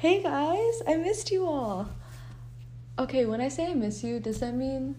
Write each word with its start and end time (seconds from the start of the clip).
Hey 0.00 0.22
guys, 0.22 0.80
I 0.86 0.94
missed 0.94 1.32
you 1.32 1.44
all. 1.44 1.90
Okay, 3.00 3.26
when 3.26 3.40
I 3.40 3.48
say 3.48 3.72
I 3.72 3.74
miss 3.74 4.04
you, 4.04 4.20
does 4.20 4.38
that 4.38 4.54
mean 4.54 4.94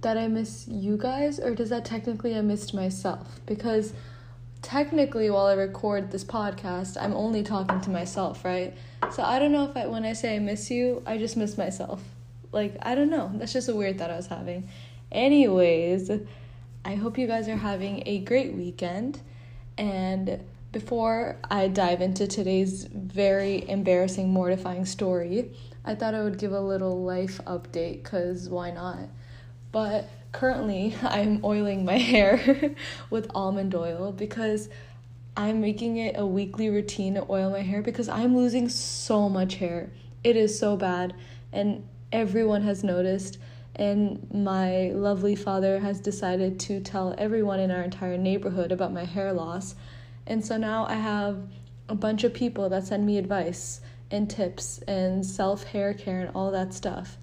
that 0.00 0.16
I 0.16 0.26
miss 0.26 0.66
you 0.66 0.96
guys, 0.96 1.38
or 1.38 1.54
does 1.54 1.68
that 1.68 1.84
technically 1.84 2.34
I 2.34 2.40
missed 2.40 2.72
myself? 2.72 3.40
Because 3.44 3.92
technically, 4.62 5.28
while 5.28 5.44
I 5.44 5.52
record 5.52 6.10
this 6.10 6.24
podcast, 6.24 6.96
I'm 6.98 7.12
only 7.12 7.42
talking 7.42 7.82
to 7.82 7.90
myself, 7.90 8.42
right? 8.42 8.74
So 9.10 9.22
I 9.22 9.38
don't 9.38 9.52
know 9.52 9.68
if 9.68 9.76
I, 9.76 9.86
when 9.86 10.06
I 10.06 10.14
say 10.14 10.36
I 10.36 10.38
miss 10.38 10.70
you, 10.70 11.02
I 11.04 11.18
just 11.18 11.36
miss 11.36 11.58
myself. 11.58 12.02
Like, 12.52 12.78
I 12.80 12.94
don't 12.94 13.10
know. 13.10 13.30
That's 13.34 13.52
just 13.52 13.68
a 13.68 13.74
weird 13.74 13.98
thought 13.98 14.10
I 14.10 14.16
was 14.16 14.28
having. 14.28 14.66
Anyways, 15.10 16.10
I 16.86 16.94
hope 16.94 17.18
you 17.18 17.26
guys 17.26 17.48
are 17.48 17.56
having 17.56 18.02
a 18.06 18.20
great 18.20 18.54
weekend. 18.54 19.20
And 19.76 20.40
before 20.72 21.36
I 21.50 21.68
dive 21.68 22.00
into 22.00 22.26
today's 22.26 22.84
very 22.84 23.68
embarrassing, 23.68 24.30
mortifying 24.30 24.86
story, 24.86 25.50
I 25.84 25.94
thought 25.94 26.14
I 26.14 26.22
would 26.22 26.38
give 26.38 26.52
a 26.52 26.60
little 26.60 27.02
life 27.04 27.40
update 27.46 28.02
because 28.02 28.48
why 28.48 28.70
not? 28.70 29.00
But 29.70 30.08
currently, 30.32 30.96
I'm 31.02 31.44
oiling 31.44 31.84
my 31.84 31.98
hair 32.12 32.74
with 33.10 33.30
almond 33.34 33.74
oil 33.74 34.12
because 34.12 34.70
I'm 35.36 35.60
making 35.60 35.98
it 35.98 36.14
a 36.18 36.26
weekly 36.26 36.70
routine 36.70 37.14
to 37.14 37.26
oil 37.28 37.50
my 37.50 37.60
hair 37.60 37.82
because 37.82 38.08
I'm 38.08 38.34
losing 38.34 38.68
so 38.68 39.28
much 39.28 39.56
hair. 39.56 39.90
It 40.24 40.36
is 40.36 40.58
so 40.58 40.76
bad, 40.76 41.14
and 41.52 41.86
everyone 42.12 42.62
has 42.62 42.82
noticed. 42.82 43.38
And 43.74 44.26
my 44.32 44.90
lovely 44.90 45.34
father 45.34 45.80
has 45.80 45.98
decided 45.98 46.60
to 46.60 46.80
tell 46.80 47.14
everyone 47.16 47.58
in 47.58 47.70
our 47.70 47.82
entire 47.82 48.18
neighborhood 48.18 48.70
about 48.70 48.92
my 48.92 49.04
hair 49.04 49.32
loss 49.32 49.74
and 50.26 50.44
so 50.44 50.56
now 50.56 50.86
I 50.86 50.94
have 50.94 51.38
a 51.88 51.94
bunch 51.94 52.24
of 52.24 52.32
people 52.32 52.68
that 52.68 52.86
send 52.86 53.04
me 53.04 53.18
advice 53.18 53.80
and 54.10 54.28
tips 54.28 54.78
and 54.86 55.24
self 55.24 55.64
hair 55.64 55.94
care 55.94 56.20
and 56.20 56.30
all 56.34 56.50
that 56.50 56.72
stuff. 56.74 57.16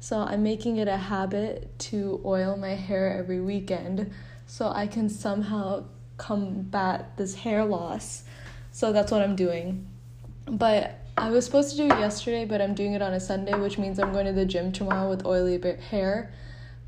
So 0.00 0.18
I'm 0.18 0.42
making 0.42 0.78
it 0.78 0.88
a 0.88 0.96
habit 0.96 1.78
to 1.90 2.20
oil 2.24 2.56
my 2.56 2.74
hair 2.74 3.16
every 3.18 3.40
weekend 3.40 4.10
so 4.46 4.68
I 4.68 4.86
can 4.86 5.08
somehow 5.08 5.84
combat 6.16 7.16
this 7.16 7.34
hair 7.34 7.64
loss. 7.64 8.24
So 8.72 8.92
that's 8.92 9.12
what 9.12 9.22
I'm 9.22 9.36
doing. 9.36 9.86
But 10.46 10.98
I 11.16 11.30
was 11.30 11.44
supposed 11.44 11.70
to 11.72 11.76
do 11.76 11.84
it 11.84 11.98
yesterday, 11.98 12.46
but 12.46 12.62
I'm 12.62 12.74
doing 12.74 12.94
it 12.94 13.02
on 13.02 13.12
a 13.12 13.20
Sunday, 13.20 13.54
which 13.54 13.78
means 13.78 13.98
I'm 13.98 14.12
going 14.12 14.26
to 14.26 14.32
the 14.32 14.46
gym 14.46 14.72
tomorrow 14.72 15.08
with 15.08 15.26
oily 15.26 15.60
hair. 15.90 16.32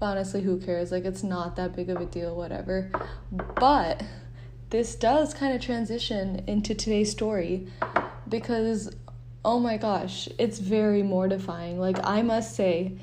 But 0.00 0.06
honestly, 0.06 0.40
who 0.40 0.58
cares? 0.58 0.90
Like, 0.90 1.04
it's 1.04 1.22
not 1.22 1.56
that 1.56 1.76
big 1.76 1.90
of 1.90 2.00
a 2.00 2.06
deal, 2.06 2.34
whatever. 2.34 2.90
But 3.30 4.02
this 4.72 4.94
does 4.94 5.34
kind 5.34 5.54
of 5.54 5.60
transition 5.60 6.42
into 6.46 6.74
today's 6.74 7.10
story 7.10 7.68
because 8.26 8.90
oh 9.44 9.58
my 9.58 9.76
gosh, 9.76 10.28
it's 10.38 10.58
very 10.58 11.02
mortifying. 11.02 11.78
Like, 11.78 11.98
I 12.04 12.22
must 12.22 12.56
say, 12.56 12.96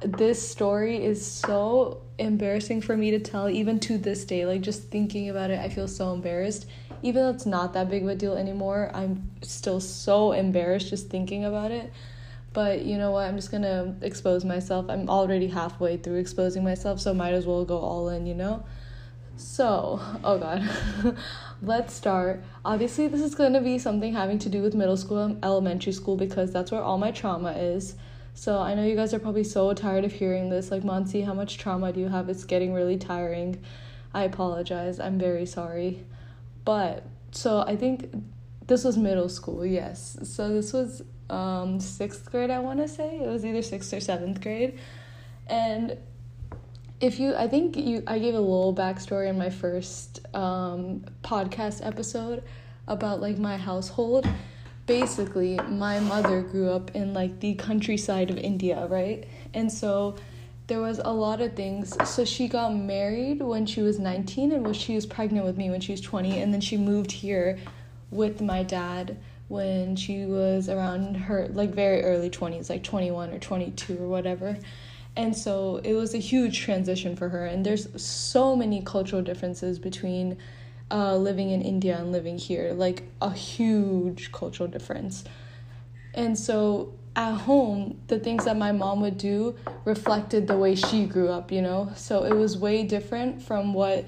this 0.00 0.46
story 0.50 1.04
is 1.04 1.24
so 1.24 2.02
embarrassing 2.18 2.80
for 2.80 2.96
me 2.96 3.12
to 3.12 3.20
tell, 3.20 3.48
even 3.48 3.78
to 3.80 3.96
this 3.98 4.24
day. 4.24 4.44
Like, 4.44 4.62
just 4.62 4.84
thinking 4.84 5.28
about 5.28 5.50
it, 5.50 5.60
I 5.60 5.68
feel 5.68 5.86
so 5.86 6.12
embarrassed. 6.12 6.66
Even 7.02 7.22
though 7.22 7.30
it's 7.30 7.46
not 7.46 7.74
that 7.74 7.90
big 7.90 8.02
of 8.02 8.08
a 8.08 8.14
deal 8.14 8.34
anymore, 8.34 8.90
I'm 8.94 9.30
still 9.42 9.78
so 9.78 10.32
embarrassed 10.32 10.88
just 10.88 11.10
thinking 11.10 11.44
about 11.44 11.70
it. 11.70 11.92
But 12.52 12.82
you 12.82 12.98
know 12.98 13.12
what? 13.12 13.28
I'm 13.28 13.36
just 13.36 13.52
gonna 13.52 13.94
expose 14.02 14.44
myself. 14.44 14.86
I'm 14.88 15.08
already 15.08 15.48
halfway 15.48 15.96
through 15.96 16.16
exposing 16.16 16.64
myself, 16.64 17.00
so 17.00 17.14
might 17.14 17.34
as 17.34 17.46
well 17.46 17.64
go 17.64 17.78
all 17.78 18.08
in, 18.08 18.26
you 18.26 18.34
know? 18.34 18.64
So, 19.42 20.00
oh 20.22 20.38
god. 20.38 20.68
Let's 21.62 21.92
start. 21.94 22.42
Obviously, 22.64 23.08
this 23.08 23.20
is 23.20 23.34
going 23.34 23.52
to 23.52 23.60
be 23.60 23.78
something 23.78 24.14
having 24.14 24.38
to 24.38 24.48
do 24.48 24.62
with 24.62 24.74
middle 24.74 24.96
school 24.96 25.18
and 25.18 25.44
elementary 25.44 25.92
school 25.92 26.16
because 26.16 26.52
that's 26.52 26.70
where 26.70 26.82
all 26.82 26.96
my 26.96 27.10
trauma 27.10 27.52
is. 27.52 27.96
So, 28.34 28.60
I 28.60 28.74
know 28.74 28.84
you 28.84 28.94
guys 28.94 29.12
are 29.12 29.18
probably 29.18 29.44
so 29.44 29.74
tired 29.74 30.04
of 30.04 30.12
hearing 30.12 30.48
this. 30.48 30.70
Like, 30.70 30.82
Mansi, 30.82 31.24
how 31.24 31.34
much 31.34 31.58
trauma 31.58 31.92
do 31.92 32.00
you 32.00 32.08
have? 32.08 32.28
It's 32.28 32.44
getting 32.44 32.72
really 32.72 32.96
tiring. 32.96 33.62
I 34.14 34.22
apologize. 34.22 35.00
I'm 35.00 35.18
very 35.18 35.44
sorry. 35.44 36.04
But, 36.64 37.04
so 37.32 37.62
I 37.62 37.76
think 37.76 38.14
this 38.68 38.84
was 38.84 38.96
middle 38.96 39.28
school, 39.28 39.66
yes. 39.66 40.18
So, 40.22 40.48
this 40.48 40.72
was 40.72 41.02
um, 41.28 41.80
sixth 41.80 42.30
grade, 42.30 42.50
I 42.50 42.60
want 42.60 42.78
to 42.78 42.88
say. 42.88 43.18
It 43.18 43.28
was 43.28 43.44
either 43.44 43.60
sixth 43.60 43.92
or 43.92 44.00
seventh 44.00 44.40
grade. 44.40 44.78
And 45.48 45.98
if 47.02 47.18
you 47.18 47.34
i 47.34 47.46
think 47.48 47.76
you 47.76 48.02
i 48.06 48.18
gave 48.18 48.34
a 48.34 48.40
little 48.40 48.74
backstory 48.74 49.28
in 49.28 49.36
my 49.36 49.50
first 49.50 50.20
um, 50.34 51.04
podcast 51.22 51.84
episode 51.84 52.42
about 52.88 53.20
like 53.20 53.38
my 53.38 53.56
household. 53.56 54.26
Basically 54.86 55.56
my 55.68 56.00
mother 56.00 56.42
grew 56.42 56.70
up 56.70 56.94
in 56.94 57.12
like 57.12 57.38
the 57.40 57.54
countryside 57.54 58.30
of 58.30 58.38
india 58.38 58.86
right? 58.86 59.26
And 59.54 59.70
so 59.70 60.16
there 60.68 60.80
was 60.80 61.00
a 61.04 61.12
lot 61.12 61.40
of 61.40 61.54
things. 61.54 61.96
So 62.08 62.24
she 62.24 62.48
got 62.48 62.74
married 62.74 63.42
when 63.42 63.66
she 63.66 63.82
was 63.82 63.98
19 63.98 64.52
and 64.52 64.66
was 64.66 64.76
she 64.76 64.94
was 64.94 65.04
pregnant 65.04 65.44
with 65.44 65.56
me 65.56 65.70
when 65.70 65.80
she 65.80 65.92
was 65.92 66.00
20 66.00 66.38
and 66.38 66.52
then 66.52 66.60
she 66.60 66.76
moved 66.76 67.10
here 67.10 67.58
with 68.10 68.40
my 68.40 68.62
dad 68.62 69.18
when 69.48 69.96
she 69.96 70.24
was 70.24 70.68
around 70.68 71.14
her 71.14 71.48
like 71.52 71.70
very 71.70 72.02
early 72.04 72.30
20s 72.30 72.70
like 72.70 72.82
21 72.82 73.30
or 73.30 73.38
22 73.38 73.98
or 73.98 74.08
whatever 74.08 74.56
and 75.16 75.36
so 75.36 75.80
it 75.84 75.94
was 75.94 76.14
a 76.14 76.18
huge 76.18 76.60
transition 76.60 77.16
for 77.16 77.28
her. 77.28 77.44
And 77.44 77.66
there's 77.66 77.88
so 78.02 78.56
many 78.56 78.82
cultural 78.82 79.22
differences 79.22 79.78
between 79.78 80.38
uh, 80.90 81.16
living 81.16 81.50
in 81.50 81.62
India 81.62 81.98
and 81.98 82.12
living 82.12 82.38
here, 82.38 82.72
like 82.72 83.04
a 83.20 83.30
huge 83.30 84.32
cultural 84.32 84.68
difference. 84.68 85.24
And 86.14 86.38
so 86.38 86.94
at 87.14 87.34
home, 87.34 88.00
the 88.08 88.18
things 88.18 88.46
that 88.46 88.56
my 88.56 88.72
mom 88.72 89.00
would 89.02 89.18
do 89.18 89.54
reflected 89.84 90.46
the 90.46 90.56
way 90.56 90.74
she 90.74 91.04
grew 91.04 91.28
up, 91.28 91.52
you 91.52 91.60
know? 91.60 91.92
So 91.94 92.24
it 92.24 92.34
was 92.34 92.56
way 92.56 92.82
different 92.82 93.42
from 93.42 93.74
what 93.74 94.06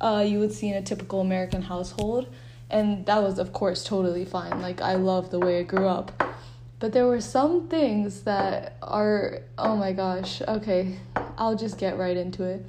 uh, 0.00 0.24
you 0.26 0.38
would 0.38 0.52
see 0.52 0.68
in 0.68 0.76
a 0.76 0.82
typical 0.82 1.20
American 1.20 1.62
household. 1.62 2.28
And 2.68 3.06
that 3.06 3.22
was, 3.22 3.38
of 3.38 3.52
course, 3.52 3.84
totally 3.84 4.24
fine. 4.24 4.60
Like, 4.60 4.80
I 4.80 4.94
love 4.94 5.30
the 5.30 5.38
way 5.38 5.60
I 5.60 5.62
grew 5.62 5.86
up. 5.86 6.12
But 6.82 6.92
there 6.92 7.06
were 7.06 7.20
some 7.20 7.68
things 7.68 8.22
that 8.22 8.76
are, 8.82 9.42
oh 9.56 9.76
my 9.76 9.92
gosh, 9.92 10.42
okay, 10.48 10.98
I'll 11.38 11.54
just 11.54 11.78
get 11.78 11.96
right 11.96 12.16
into 12.16 12.42
it. 12.42 12.66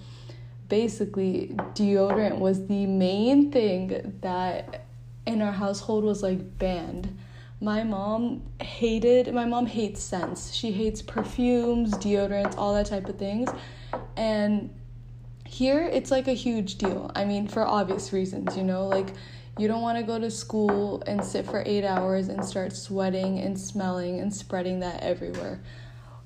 Basically, 0.69 1.55
deodorant 1.73 2.37
was 2.37 2.67
the 2.67 2.85
main 2.85 3.51
thing 3.51 4.19
that 4.21 4.85
in 5.25 5.41
our 5.41 5.51
household 5.51 6.03
was 6.03 6.21
like 6.21 6.59
banned. 6.59 7.17
My 7.59 7.83
mom 7.83 8.43
hated, 8.61 9.33
my 9.33 9.45
mom 9.45 9.65
hates 9.65 10.03
scents. 10.03 10.53
She 10.53 10.71
hates 10.71 11.01
perfumes, 11.01 11.95
deodorants, 11.95 12.55
all 12.55 12.75
that 12.75 12.85
type 12.85 13.09
of 13.09 13.17
things. 13.17 13.49
And 14.15 14.69
here 15.43 15.89
it's 15.91 16.11
like 16.11 16.27
a 16.27 16.33
huge 16.33 16.77
deal. 16.77 17.09
I 17.15 17.25
mean, 17.25 17.47
for 17.47 17.65
obvious 17.65 18.13
reasons, 18.13 18.55
you 18.55 18.63
know, 18.63 18.85
like 18.85 19.07
you 19.57 19.67
don't 19.67 19.81
want 19.81 19.97
to 19.97 20.03
go 20.03 20.19
to 20.19 20.31
school 20.31 21.03
and 21.05 21.23
sit 21.23 21.45
for 21.45 21.63
eight 21.65 21.85
hours 21.85 22.27
and 22.27 22.43
start 22.43 22.75
sweating 22.75 23.39
and 23.39 23.59
smelling 23.59 24.19
and 24.19 24.33
spreading 24.33 24.79
that 24.79 25.01
everywhere. 25.03 25.61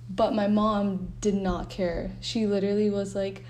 But 0.09 0.33
my 0.33 0.47
mom 0.47 1.13
did 1.19 1.35
not 1.35 1.69
care. 1.69 2.11
She 2.21 2.47
literally 2.47 2.89
was 2.89 3.15
like, 3.15 3.43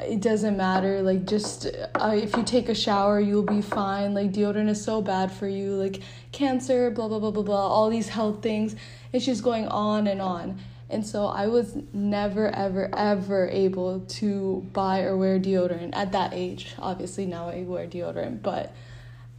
it 0.00 0.20
doesn't 0.20 0.56
matter. 0.56 1.02
Like, 1.02 1.26
just 1.26 1.66
uh, 1.66 2.12
if 2.14 2.36
you 2.36 2.44
take 2.44 2.68
a 2.68 2.74
shower, 2.74 3.18
you'll 3.18 3.42
be 3.42 3.62
fine. 3.62 4.14
Like, 4.14 4.32
deodorant 4.32 4.68
is 4.68 4.82
so 4.82 5.02
bad 5.02 5.32
for 5.32 5.48
you. 5.48 5.72
Like, 5.72 6.00
cancer, 6.30 6.90
blah, 6.90 7.08
blah, 7.08 7.18
blah, 7.18 7.32
blah, 7.32 7.42
blah, 7.42 7.66
all 7.68 7.90
these 7.90 8.08
health 8.08 8.42
things. 8.42 8.76
And 9.12 9.20
she's 9.20 9.40
going 9.40 9.66
on 9.66 10.06
and 10.06 10.22
on. 10.22 10.60
And 10.90 11.04
so 11.04 11.26
I 11.26 11.48
was 11.48 11.76
never, 11.92 12.48
ever, 12.54 12.94
ever 12.96 13.48
able 13.48 14.00
to 14.00 14.66
buy 14.72 15.00
or 15.02 15.16
wear 15.16 15.38
deodorant 15.40 15.90
at 15.94 16.12
that 16.12 16.32
age. 16.32 16.74
Obviously, 16.78 17.26
now 17.26 17.48
I 17.48 17.62
wear 17.62 17.86
deodorant, 17.86 18.42
but 18.42 18.74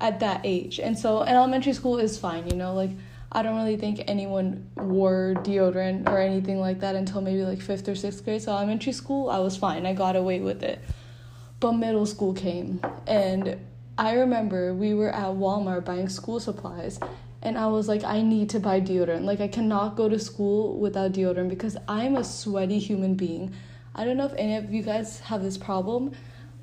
at 0.01 0.19
that 0.21 0.41
age. 0.43 0.79
And 0.79 0.97
so 0.97 1.21
in 1.23 1.29
elementary 1.29 1.73
school 1.73 1.97
is 1.97 2.17
fine, 2.17 2.47
you 2.47 2.55
know, 2.55 2.73
like 2.73 2.91
I 3.31 3.43
don't 3.43 3.57
really 3.57 3.77
think 3.77 4.01
anyone 4.07 4.69
wore 4.75 5.35
deodorant 5.37 6.09
or 6.09 6.17
anything 6.17 6.59
like 6.59 6.79
that 6.79 6.95
until 6.95 7.21
maybe 7.21 7.43
like 7.43 7.61
fifth 7.61 7.87
or 7.87 7.95
sixth 7.95 8.23
grade. 8.23 8.41
So 8.41 8.51
elementary 8.51 8.93
school, 8.93 9.29
I 9.29 9.39
was 9.39 9.55
fine. 9.55 9.85
I 9.85 9.93
got 9.93 10.15
away 10.15 10.39
with 10.39 10.63
it. 10.63 10.79
But 11.59 11.73
middle 11.73 12.05
school 12.05 12.33
came, 12.33 12.79
and 13.05 13.57
I 13.97 14.13
remember 14.13 14.73
we 14.73 14.93
were 14.93 15.09
at 15.09 15.25
Walmart 15.25 15.83
buying 15.83 16.07
school 16.07 16.39
supplies, 16.39 17.01
and 17.41 17.57
I 17.57 17.67
was 17.67 17.89
like, 17.89 18.05
I 18.05 18.21
need 18.21 18.49
to 18.51 18.61
buy 18.61 18.79
deodorant. 18.79 19.25
Like, 19.25 19.41
I 19.41 19.49
cannot 19.49 19.97
go 19.97 20.07
to 20.07 20.17
school 20.17 20.79
without 20.79 21.11
deodorant 21.11 21.49
because 21.49 21.75
I'm 21.85 22.15
a 22.15 22.23
sweaty 22.23 22.79
human 22.79 23.15
being. 23.15 23.53
I 23.93 24.05
don't 24.05 24.15
know 24.15 24.25
if 24.25 24.33
any 24.37 24.55
of 24.55 24.73
you 24.73 24.81
guys 24.81 25.19
have 25.19 25.43
this 25.43 25.57
problem, 25.57 26.13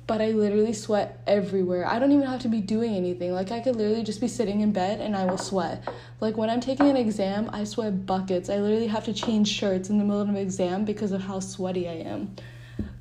but 0.07 0.21
I 0.21 0.29
literally 0.29 0.71
sweat 0.71 1.21
everywhere. 1.27 1.85
I 1.85 1.99
don't 1.99 2.13
even 2.13 2.25
have 2.25 2.41
to 2.41 2.47
be 2.47 2.61
doing 2.61 2.95
anything. 2.95 3.33
Like 3.33 3.51
I 3.51 3.59
could 3.59 3.75
literally 3.75 4.03
just 4.03 4.21
be 4.21 4.29
sitting 4.29 4.61
in 4.61 4.71
bed 4.71 5.01
and 5.01 5.15
I 5.15 5.25
will 5.25 5.37
sweat. 5.37 5.83
Like 6.21 6.37
when 6.37 6.49
I'm 6.49 6.61
taking 6.61 6.89
an 6.89 6.95
exam, 6.95 7.49
I 7.51 7.65
sweat 7.65 8.05
buckets. 8.05 8.49
I 8.49 8.57
literally 8.57 8.87
have 8.87 9.03
to 9.05 9.13
change 9.13 9.49
shirts 9.49 9.89
in 9.89 9.97
the 9.97 10.05
middle 10.05 10.21
of 10.21 10.29
an 10.29 10.37
exam 10.37 10.85
because 10.85 11.11
of 11.11 11.21
how 11.21 11.41
sweaty 11.41 11.89
I 11.89 11.95
am. 11.95 12.33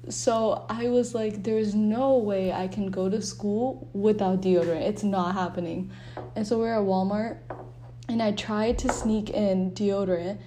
So 0.09 0.67
I 0.69 0.89
was 0.89 1.15
like, 1.15 1.45
there's 1.45 1.75
no 1.75 2.19
way 2.19 2.53
I 2.53 2.67
can 2.67 2.91
go 2.91 3.09
to 3.09 3.23
school 3.23 3.89
without 3.93 4.41
deodorant. 4.41 4.83
It's 4.83 5.05
not 5.05 5.35
happening. 5.35 5.93
And 6.35 6.47
so 6.47 6.59
we're 6.59 6.75
at 6.75 6.83
Walmart 6.83 7.39
and 8.09 8.21
I 8.21 8.33
tried 8.33 8.79
to 8.79 8.93
sneak 8.93 9.31
in 9.31 9.71
deodorant. 9.73 10.39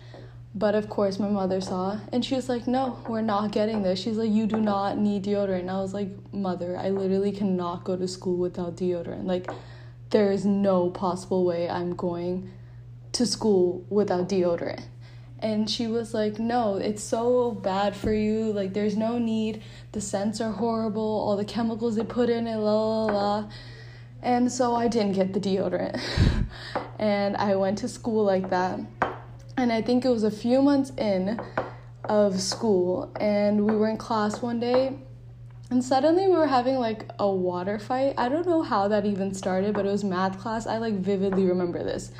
But 0.55 0.73
of 0.73 0.89
course, 0.89 1.19
my 1.19 1.29
mother 1.29 1.61
saw, 1.61 1.99
and 2.11 2.25
she 2.25 2.35
was 2.35 2.49
like, 2.49 2.67
No, 2.67 2.99
we're 3.07 3.21
not 3.21 3.51
getting 3.51 3.83
this. 3.83 3.99
She's 3.99 4.17
like, 4.17 4.31
You 4.31 4.47
do 4.47 4.57
not 4.57 4.97
need 4.97 5.23
deodorant. 5.23 5.61
And 5.61 5.71
I 5.71 5.79
was 5.79 5.93
like, 5.93 6.09
Mother, 6.33 6.75
I 6.75 6.89
literally 6.89 7.31
cannot 7.31 7.83
go 7.83 7.95
to 7.95 8.07
school 8.07 8.37
without 8.37 8.75
deodorant. 8.75 9.25
Like, 9.25 9.49
there 10.09 10.31
is 10.31 10.45
no 10.45 10.89
possible 10.89 11.45
way 11.45 11.69
I'm 11.69 11.95
going 11.95 12.51
to 13.11 13.25
school 13.27 13.85
without 13.89 14.27
deodorant. 14.27 14.83
And 15.37 15.69
she 15.69 15.85
was 15.85 16.15
like, 16.15 16.39
No, 16.39 16.77
it's 16.77 17.03
so 17.03 17.51
bad 17.51 17.95
for 17.95 18.11
you. 18.11 18.51
Like, 18.51 18.73
there's 18.73 18.97
no 18.97 19.19
need. 19.19 19.61
The 19.91 20.01
scents 20.01 20.41
are 20.41 20.51
horrible. 20.51 21.03
All 21.03 21.37
the 21.37 21.45
chemicals 21.45 21.95
they 21.95 22.03
put 22.03 22.27
in 22.27 22.47
it, 22.47 22.57
la 22.57 23.05
la 23.05 23.05
la. 23.05 23.51
And 24.23 24.51
so 24.51 24.75
I 24.75 24.87
didn't 24.87 25.13
get 25.13 25.31
the 25.31 25.39
deodorant. 25.39 26.01
and 26.99 27.37
I 27.37 27.55
went 27.55 27.77
to 27.79 27.87
school 27.87 28.25
like 28.25 28.49
that. 28.49 28.79
And 29.59 29.73
I 29.73 29.81
think 29.81 30.05
it 30.05 30.09
was 30.09 30.23
a 30.23 30.31
few 30.31 30.61
months 30.61 30.93
in 30.97 31.37
of 32.05 32.39
school, 32.39 33.11
and 33.19 33.65
we 33.65 33.75
were 33.75 33.89
in 33.89 33.97
class 33.97 34.41
one 34.41 34.57
day, 34.57 34.97
and 35.69 35.83
suddenly 35.83 36.27
we 36.27 36.35
were 36.35 36.47
having 36.47 36.75
like 36.75 37.09
a 37.19 37.29
water 37.29 37.77
fight. 37.77 38.13
I 38.17 38.29
don't 38.29 38.47
know 38.47 38.61
how 38.61 38.87
that 38.87 39.05
even 39.05 39.33
started, 39.33 39.73
but 39.73 39.85
it 39.85 39.89
was 39.89 40.05
math 40.05 40.39
class. 40.39 40.65
I 40.65 40.77
like 40.77 40.93
vividly 40.95 41.45
remember 41.45 41.83
this. 41.83 42.13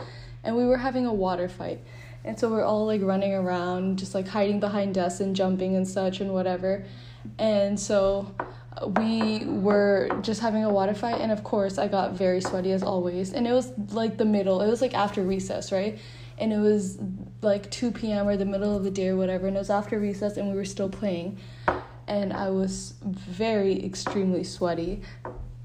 And 0.43 0.57
we 0.57 0.65
were 0.65 0.77
having 0.77 1.05
a 1.05 1.13
water 1.13 1.47
fight. 1.47 1.81
And 2.25 2.37
so 2.37 2.49
we're 2.49 2.65
all 2.65 2.85
like 2.85 3.01
running 3.01 3.33
around, 3.33 3.99
just 3.99 4.13
like 4.13 4.27
hiding 4.27 4.59
behind 4.59 4.93
desks 4.93 5.21
and 5.21 5.33
jumping 5.33 5.77
and 5.77 5.87
such 5.87 6.19
and 6.19 6.33
whatever. 6.33 6.85
And 7.37 7.79
so 7.79 8.35
uh, 8.77 8.87
we 8.87 9.45
were 9.45 10.09
just 10.21 10.41
having 10.41 10.65
a 10.65 10.69
water 10.69 10.93
fight 10.93 11.19
and 11.19 11.31
of 11.31 11.43
course 11.43 11.77
i 11.77 11.87
got 11.87 12.13
very 12.13 12.39
sweaty 12.39 12.71
as 12.71 12.83
always 12.83 13.33
and 13.33 13.47
it 13.47 13.51
was 13.51 13.73
like 13.89 14.17
the 14.17 14.25
middle 14.25 14.61
it 14.61 14.69
was 14.69 14.79
like 14.79 14.93
after 14.93 15.23
recess 15.23 15.71
right 15.71 15.99
and 16.39 16.53
it 16.53 16.57
was 16.57 16.97
like 17.41 17.69
2 17.69 17.91
p.m 17.91 18.27
or 18.27 18.37
the 18.37 18.45
middle 18.45 18.75
of 18.75 18.83
the 18.83 18.91
day 18.91 19.09
or 19.09 19.17
whatever 19.17 19.47
and 19.47 19.55
it 19.55 19.59
was 19.59 19.69
after 19.69 19.99
recess 19.99 20.37
and 20.37 20.49
we 20.49 20.55
were 20.55 20.65
still 20.65 20.89
playing. 20.89 21.37
And 22.07 22.33
i 22.33 22.49
was 22.49 22.95
very 23.03 23.83
extremely 23.85 24.43
sweaty. 24.43 25.01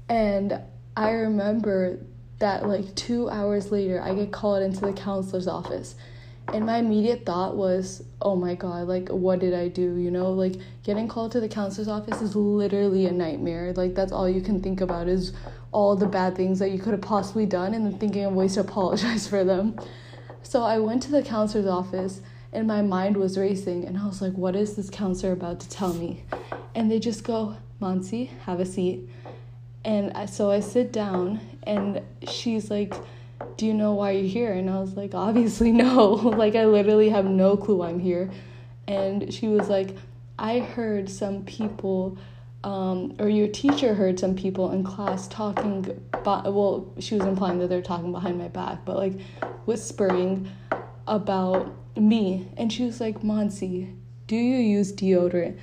And 0.09 0.59
i 0.95 1.11
remember 1.11 1.99
that 2.39 2.67
like 2.67 2.93
two 2.95 3.29
hours 3.29 3.71
later 3.71 4.01
i 4.01 4.13
get 4.13 4.31
called 4.31 4.61
into 4.61 4.81
the 4.81 4.93
counselor's 4.93 5.47
office. 5.47 5.95
And 6.53 6.67
my 6.67 6.77
immediate 6.77 7.25
thought 7.25 7.55
was 7.55 8.03
oh 8.21 8.35
my 8.35 8.53
god 8.53 8.87
like 8.87 9.09
what 9.09 9.39
did 9.39 9.53
i 9.53 9.67
do? 9.67 9.95
You 9.95 10.11
know 10.11 10.31
like 10.31 10.55
getting 10.83 11.07
called 11.07 11.31
to 11.31 11.39
the 11.39 11.49
counselor's 11.49 11.87
office 11.87 12.21
is 12.21 12.35
literally 12.35 13.07
a 13.07 13.11
nightmare. 13.11 13.73
Like 13.73 13.95
that's 13.95 14.11
all 14.11 14.29
you 14.29 14.41
can 14.41 14.61
think 14.61 14.81
about 14.81 15.07
is 15.07 15.33
all 15.71 15.95
the 15.95 16.05
bad 16.05 16.35
things 16.35 16.59
that 16.59 16.69
you 16.69 16.79
could 16.79 16.93
have 16.93 17.01
possibly 17.01 17.45
done 17.45 17.73
and 17.73 17.85
then 17.85 17.97
thinking 17.97 18.23
of 18.23 18.33
ways 18.33 18.53
to 18.53 18.59
apologize 18.67 19.27
for 19.27 19.43
them 19.43 19.77
so 20.55 20.63
i 20.63 20.79
went 20.79 21.03
to 21.03 21.11
the 21.11 21.21
counselor's 21.21 21.67
office 21.67 22.21
and 22.53 22.65
my 22.65 22.81
mind 22.81 23.17
was 23.17 23.37
racing 23.37 23.83
and 23.83 23.97
i 23.97 24.05
was 24.05 24.21
like 24.21 24.31
what 24.35 24.55
is 24.55 24.77
this 24.77 24.89
counselor 24.89 25.33
about 25.33 25.59
to 25.59 25.67
tell 25.67 25.93
me 25.93 26.23
and 26.75 26.89
they 26.89 26.97
just 26.97 27.25
go 27.25 27.57
Mansi, 27.81 28.29
have 28.45 28.61
a 28.61 28.65
seat 28.65 29.01
and 29.83 30.13
so 30.29 30.49
i 30.49 30.61
sit 30.61 30.93
down 30.93 31.41
and 31.63 32.01
she's 32.25 32.71
like 32.71 32.93
do 33.57 33.65
you 33.65 33.73
know 33.73 33.93
why 33.93 34.11
you're 34.11 34.29
here? 34.29 34.53
And 34.53 34.69
I 34.69 34.79
was 34.79 34.93
like, 34.93 35.13
obviously 35.13 35.71
no. 35.85 36.13
like 36.13 36.55
I 36.55 36.65
literally 36.65 37.09
have 37.09 37.25
no 37.25 37.57
clue 37.57 37.83
I'm 37.83 37.99
here. 37.99 38.29
And 38.87 39.33
she 39.33 39.47
was 39.47 39.67
like, 39.69 39.95
I 40.39 40.59
heard 40.59 41.09
some 41.09 41.43
people 41.43 42.17
um, 42.65 43.15
or 43.19 43.29
your 43.29 43.47
teacher 43.47 43.93
heard 43.93 44.19
some 44.19 44.35
people 44.35 44.71
in 44.71 44.83
class 44.83 45.27
talking 45.27 46.01
about, 46.13 46.51
well, 46.51 46.91
she 46.97 47.13
was 47.13 47.23
implying 47.23 47.59
that 47.59 47.67
they're 47.67 47.83
talking 47.83 48.11
behind 48.11 48.39
my 48.39 48.47
back, 48.47 48.83
but 48.85 48.97
like 48.97 49.13
whispering 49.65 50.49
about 51.07 51.71
me. 51.95 52.49
And 52.57 52.73
she 52.73 52.83
was 52.83 52.99
like, 52.99 53.21
Mansi, 53.21 53.95
do 54.25 54.35
you 54.35 54.57
use 54.57 54.91
deodorant? 54.91 55.59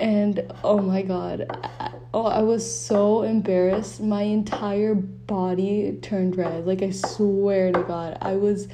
And 0.00 0.50
oh 0.64 0.80
my 0.80 1.02
God, 1.02 1.44
I, 1.78 1.92
oh, 2.14 2.24
I 2.24 2.40
was 2.40 2.64
so 2.64 3.22
embarrassed. 3.22 4.00
My 4.00 4.22
entire 4.22 4.94
body 4.94 5.98
turned 6.00 6.38
red. 6.38 6.66
Like, 6.66 6.80
I 6.80 6.90
swear 6.90 7.70
to 7.70 7.82
God, 7.82 8.16
I 8.22 8.36
was, 8.36 8.68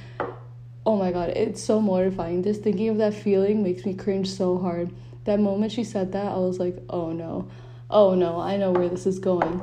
oh 0.87 0.97
my 0.97 1.11
God, 1.11 1.31
it's 1.31 1.61
so 1.61 1.81
mortifying. 1.81 2.45
Just 2.45 2.63
thinking 2.63 2.91
of 2.91 2.99
that 2.99 3.13
feeling 3.13 3.65
makes 3.65 3.85
me 3.85 3.93
cringe 3.93 4.31
so 4.31 4.57
hard. 4.57 4.93
That 5.25 5.41
moment 5.41 5.73
she 5.73 5.85
said 5.85 6.13
that, 6.13 6.27
I 6.27 6.37
was 6.39 6.59
like, 6.59 6.77
oh 6.89 7.13
no, 7.13 7.49
oh 7.91 8.15
no, 8.15 8.41
I 8.41 8.57
know 8.57 8.73
where 8.73 8.89
this 8.89 9.07
is 9.07 9.19
going. 9.19 9.63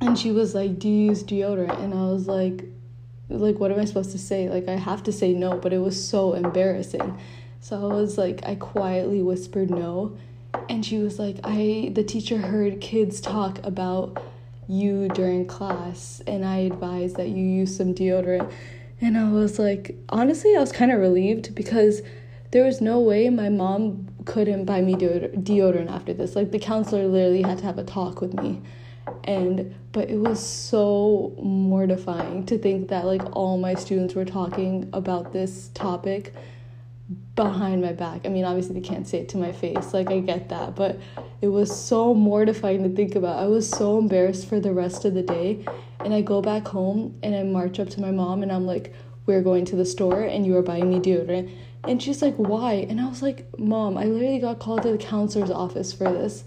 And 0.00 0.18
she 0.18 0.30
was 0.30 0.54
like, 0.54 0.78
do 0.78 0.88
you 0.88 1.06
use 1.06 1.22
deodorant? 1.22 1.82
And 1.82 1.92
I 1.92 2.04
was 2.04 2.26
like, 2.26 2.64
like, 3.28 3.58
what 3.58 3.70
am 3.70 3.80
I 3.80 3.84
supposed 3.84 4.12
to 4.12 4.18
say? 4.18 4.48
Like, 4.48 4.68
I 4.68 4.76
have 4.76 5.02
to 5.04 5.12
say 5.12 5.32
no, 5.32 5.58
but 5.58 5.72
it 5.72 5.78
was 5.78 6.08
so 6.08 6.34
embarrassing. 6.34 7.18
So 7.60 7.76
I 7.76 7.94
was 7.94 8.16
like, 8.16 8.40
I 8.44 8.54
quietly 8.54 9.22
whispered 9.22 9.70
no 9.70 10.16
and 10.68 10.84
she 10.84 10.98
was 10.98 11.18
like 11.18 11.36
i 11.44 11.90
the 11.94 12.04
teacher 12.04 12.38
heard 12.38 12.80
kids 12.80 13.20
talk 13.20 13.64
about 13.64 14.22
you 14.66 15.08
during 15.08 15.46
class 15.46 16.20
and 16.26 16.44
i 16.44 16.58
advised 16.58 17.16
that 17.16 17.28
you 17.28 17.44
use 17.44 17.76
some 17.76 17.94
deodorant 17.94 18.50
and 19.00 19.16
i 19.16 19.30
was 19.30 19.58
like 19.58 19.96
honestly 20.08 20.54
i 20.56 20.60
was 20.60 20.72
kind 20.72 20.92
of 20.92 20.98
relieved 20.98 21.54
because 21.54 22.02
there 22.50 22.64
was 22.64 22.80
no 22.80 22.98
way 22.98 23.28
my 23.28 23.48
mom 23.48 24.07
couldn't 24.28 24.64
buy 24.64 24.80
me 24.80 24.94
deodorant 24.94 25.90
after 25.90 26.12
this 26.14 26.36
like 26.36 26.50
the 26.52 26.58
counselor 26.58 27.06
literally 27.06 27.42
had 27.42 27.58
to 27.58 27.64
have 27.64 27.78
a 27.78 27.84
talk 27.84 28.20
with 28.20 28.34
me 28.34 28.60
and 29.24 29.74
but 29.92 30.10
it 30.10 30.18
was 30.18 30.44
so 30.44 31.34
mortifying 31.42 32.44
to 32.46 32.58
think 32.58 32.88
that 32.88 33.04
like 33.04 33.22
all 33.34 33.58
my 33.58 33.74
students 33.74 34.14
were 34.14 34.24
talking 34.24 34.88
about 34.92 35.32
this 35.32 35.68
topic 35.74 36.34
behind 37.34 37.80
my 37.80 37.92
back. 37.92 38.26
I 38.26 38.28
mean, 38.28 38.44
obviously 38.44 38.74
they 38.74 38.86
can't 38.86 39.06
say 39.06 39.18
it 39.20 39.28
to 39.30 39.38
my 39.38 39.52
face. 39.52 39.94
Like 39.94 40.10
I 40.10 40.20
get 40.20 40.50
that, 40.50 40.76
but 40.76 40.98
it 41.40 41.48
was 41.48 41.74
so 41.74 42.12
mortifying 42.12 42.82
to 42.82 42.94
think 42.94 43.14
about. 43.14 43.38
I 43.38 43.46
was 43.46 43.68
so 43.68 43.98
embarrassed 43.98 44.48
for 44.48 44.60
the 44.60 44.72
rest 44.72 45.04
of 45.04 45.14
the 45.14 45.22
day. 45.22 45.64
And 46.00 46.12
I 46.12 46.20
go 46.20 46.42
back 46.42 46.68
home 46.68 47.18
and 47.22 47.34
I 47.34 47.42
march 47.44 47.80
up 47.80 47.88
to 47.90 48.00
my 48.00 48.10
mom 48.10 48.42
and 48.42 48.52
I'm 48.52 48.66
like, 48.66 48.92
"We're 49.26 49.42
going 49.42 49.64
to 49.66 49.76
the 49.76 49.84
store 49.84 50.22
and 50.22 50.46
you 50.46 50.56
are 50.56 50.62
buying 50.62 50.90
me 50.90 51.00
deodorant." 51.00 51.50
And 51.84 52.02
she's 52.02 52.22
like, 52.22 52.36
"Why?" 52.36 52.74
And 52.88 53.00
I 53.00 53.08
was 53.08 53.22
like, 53.22 53.46
"Mom, 53.58 53.96
I 53.96 54.04
literally 54.04 54.38
got 54.40 54.58
called 54.58 54.82
to 54.82 54.92
the 54.92 54.98
counselor's 54.98 55.50
office 55.50 55.92
for 55.92 56.10
this." 56.12 56.44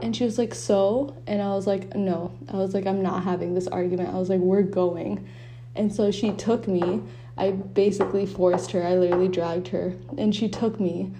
And 0.00 0.16
she 0.16 0.24
was 0.24 0.38
like, 0.38 0.54
"So?" 0.54 1.16
And 1.26 1.42
I 1.42 1.54
was 1.54 1.66
like, 1.66 1.94
"No." 1.94 2.32
I 2.48 2.56
was 2.56 2.74
like, 2.74 2.86
"I'm 2.86 3.02
not 3.02 3.24
having 3.24 3.54
this 3.54 3.68
argument." 3.68 4.14
I 4.14 4.18
was 4.18 4.28
like, 4.28 4.40
"We're 4.40 4.62
going." 4.62 5.28
And 5.74 5.94
so 5.94 6.10
she 6.10 6.32
took 6.32 6.66
me 6.68 7.02
I 7.36 7.50
basically 7.52 8.26
forced 8.26 8.72
her. 8.72 8.84
I 8.84 8.94
literally 8.94 9.28
dragged 9.28 9.68
her, 9.68 9.94
and 10.18 10.34
she 10.34 10.48
took 10.48 10.78
me, 10.78 11.12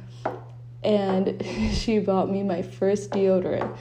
and 0.83 1.43
she 1.73 1.99
bought 1.99 2.31
me 2.31 2.43
my 2.43 2.63
first 2.63 3.11
deodorant. 3.11 3.77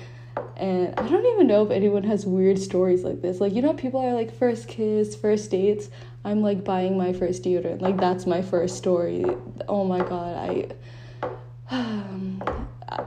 And 0.56 0.94
I 0.98 1.08
don't 1.08 1.26
even 1.26 1.48
know 1.48 1.64
if 1.66 1.72
anyone 1.72 2.04
has 2.04 2.26
weird 2.26 2.60
stories 2.60 3.04
like 3.04 3.22
this. 3.22 3.42
Like, 3.42 3.54
you 3.54 3.62
know, 3.62 3.74
people 3.74 4.00
are 4.00 4.14
like 4.14 4.34
first 4.34 4.68
kiss, 4.68 5.16
first 5.16 5.52
dates. 5.52 5.90
I'm 6.24 6.42
like 6.42 6.64
buying 6.64 6.98
my 6.98 7.14
first 7.14 7.44
deodorant. 7.44 7.82
Like, 7.82 7.98
that's 7.98 8.26
my 8.26 8.42
first 8.42 8.78
story. 8.78 9.26
Oh 9.68 9.84
my 9.86 10.00
god, 10.00 10.36
I. 11.72 12.52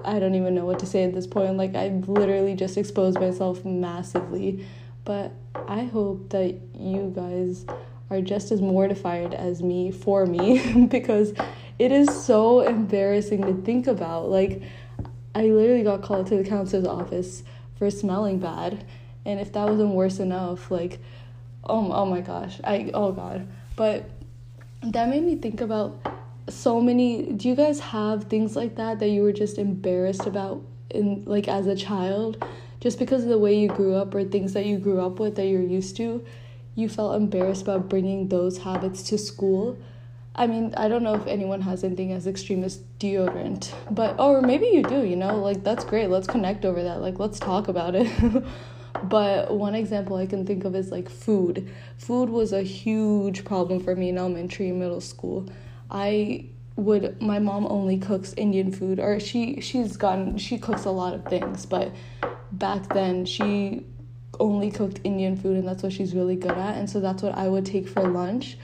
I 0.05 0.19
don't 0.19 0.35
even 0.35 0.55
know 0.55 0.65
what 0.65 0.79
to 0.79 0.87
say 0.87 1.05
at 1.05 1.13
this 1.13 1.27
point. 1.27 1.57
Like, 1.57 1.75
I've 1.75 2.09
literally 2.09 2.55
just 2.55 2.79
exposed 2.79 3.21
myself 3.21 3.65
massively. 3.65 4.67
But 5.05 5.33
I 5.69 5.85
hope 5.85 6.31
that 6.31 6.59
you 6.75 7.13
guys 7.15 7.67
are 8.11 8.21
just 8.21 8.51
as 8.51 8.61
mortified 8.61 9.35
as 9.35 9.63
me 9.63 9.91
for 9.91 10.27
me 10.27 10.87
because 10.91 11.35
it 11.79 11.93
is 11.93 12.09
so 12.25 12.61
embarrassing 12.61 13.43
to 13.43 13.55
think 13.63 13.87
about. 13.87 14.31
Like, 14.31 14.63
I 15.35 15.45
literally 15.45 15.83
got 15.83 16.03
called 16.03 16.27
to 16.29 16.37
the 16.37 16.45
counselor's 16.45 16.87
office 16.87 17.43
for 17.77 17.91
smelling 17.91 18.39
bad, 18.39 18.85
and 19.25 19.41
if 19.41 19.53
that 19.53 19.69
wasn't 19.69 19.91
worse 19.91 20.21
enough, 20.21 20.71
like, 20.71 21.01
oh, 21.67 21.93
oh 21.93 22.07
my 22.07 22.21
gosh, 22.21 22.61
I, 22.65 22.91
oh 22.95 23.13
god. 23.13 23.47
But 23.77 24.09
that 24.83 25.09
made 25.09 25.23
me 25.23 25.37
think 25.37 25.61
about 25.61 25.99
so 26.49 26.81
many. 26.81 27.33
Do 27.33 27.49
you 27.49 27.55
guys 27.55 27.81
have 27.81 28.25
things 28.25 28.57
like 28.57 28.77
that 28.77 28.99
that 29.01 29.09
you 29.09 29.23
were 29.23 29.33
just 29.33 29.59
embarrassed 29.59 30.27
about 30.27 30.63
in, 30.91 31.25
like, 31.25 31.49
as 31.49 31.67
a 31.67 31.75
child? 31.77 32.45
Just 32.81 32.99
because 32.99 33.23
of 33.23 33.31
the 33.31 33.39
way 33.39 33.59
you 33.59 33.69
grew 33.69 33.95
up 33.95 34.15
or 34.15 34.25
things 34.25 34.53
that 34.53 34.67
you 34.67 34.79
grew 34.79 35.01
up 35.01 35.19
with 35.19 35.37
that 35.37 35.47
you're 35.47 35.63
used 35.63 35.97
to 35.97 36.25
you 36.75 36.89
felt 36.89 37.17
embarrassed 37.17 37.63
about 37.63 37.89
bringing 37.89 38.29
those 38.29 38.59
habits 38.59 39.03
to 39.05 39.19
school. 39.19 39.79
I 40.35 40.49
mean, 40.49 40.75
I 40.77 40.89
don't 40.89 41.05
know 41.05 41.15
if 41.15 41.27
anyone 41.27 41.61
has 41.61 41.85
anything 41.85 42.13
as 42.13 42.27
extreme 42.27 42.65
as 42.65 42.81
deodorant, 42.99 43.73
but 43.91 44.19
or 44.19 44.43
maybe 44.43 44.67
you 44.67 44.83
do, 44.83 45.05
you 45.05 45.15
know, 45.15 45.39
like 45.39 45.63
that's 45.63 45.85
great. 45.85 46.11
Let's 46.11 46.27
connect 46.27 46.65
over 46.65 46.83
that. 46.83 47.01
Like 47.01 47.19
let's 47.19 47.39
talk 47.39 47.69
about 47.69 47.95
it. 47.95 48.11
but 49.09 49.55
one 49.55 49.75
example 49.75 50.17
I 50.17 50.27
can 50.27 50.47
think 50.47 50.65
of 50.65 50.75
is 50.75 50.91
like 50.91 51.09
food. 51.09 51.71
Food 51.99 52.31
was 52.31 52.53
a 52.53 52.63
huge 52.63 53.45
problem 53.45 53.81
for 53.81 53.95
me 53.95 54.09
in 54.11 54.19
elementary 54.19 54.69
and 54.71 54.79
middle 54.79 55.01
school. 55.01 55.49
I 55.91 56.47
would 56.77 57.21
my 57.23 57.39
mom 57.39 57.67
only 57.67 57.99
cooks 57.99 58.35
Indian 58.37 58.73
food 58.73 58.99
or 58.99 59.21
she 59.21 59.61
she's 59.61 59.97
gotten 59.97 60.39
she 60.39 60.59
cooks 60.59 60.85
a 60.85 60.91
lot 60.91 61.15
of 61.15 61.25
things, 61.27 61.67
but 61.67 61.93
back 62.53 62.93
then 62.93 63.25
she 63.25 63.87
only 64.41 64.71
cooked 64.71 65.01
Indian 65.05 65.37
food 65.37 65.57
and 65.57 65.67
that's 65.69 65.83
what 65.83 65.93
she's 65.93 66.15
really 66.15 66.37
good 66.37 66.53
at. 66.53 66.77
And 66.77 66.91
so 66.91 67.01
that's 67.01 67.23
what 67.23 67.37
I 67.37 67.49
would 67.49 67.67
take 67.67 67.89
for 67.89 68.09
lunch. 68.09 68.57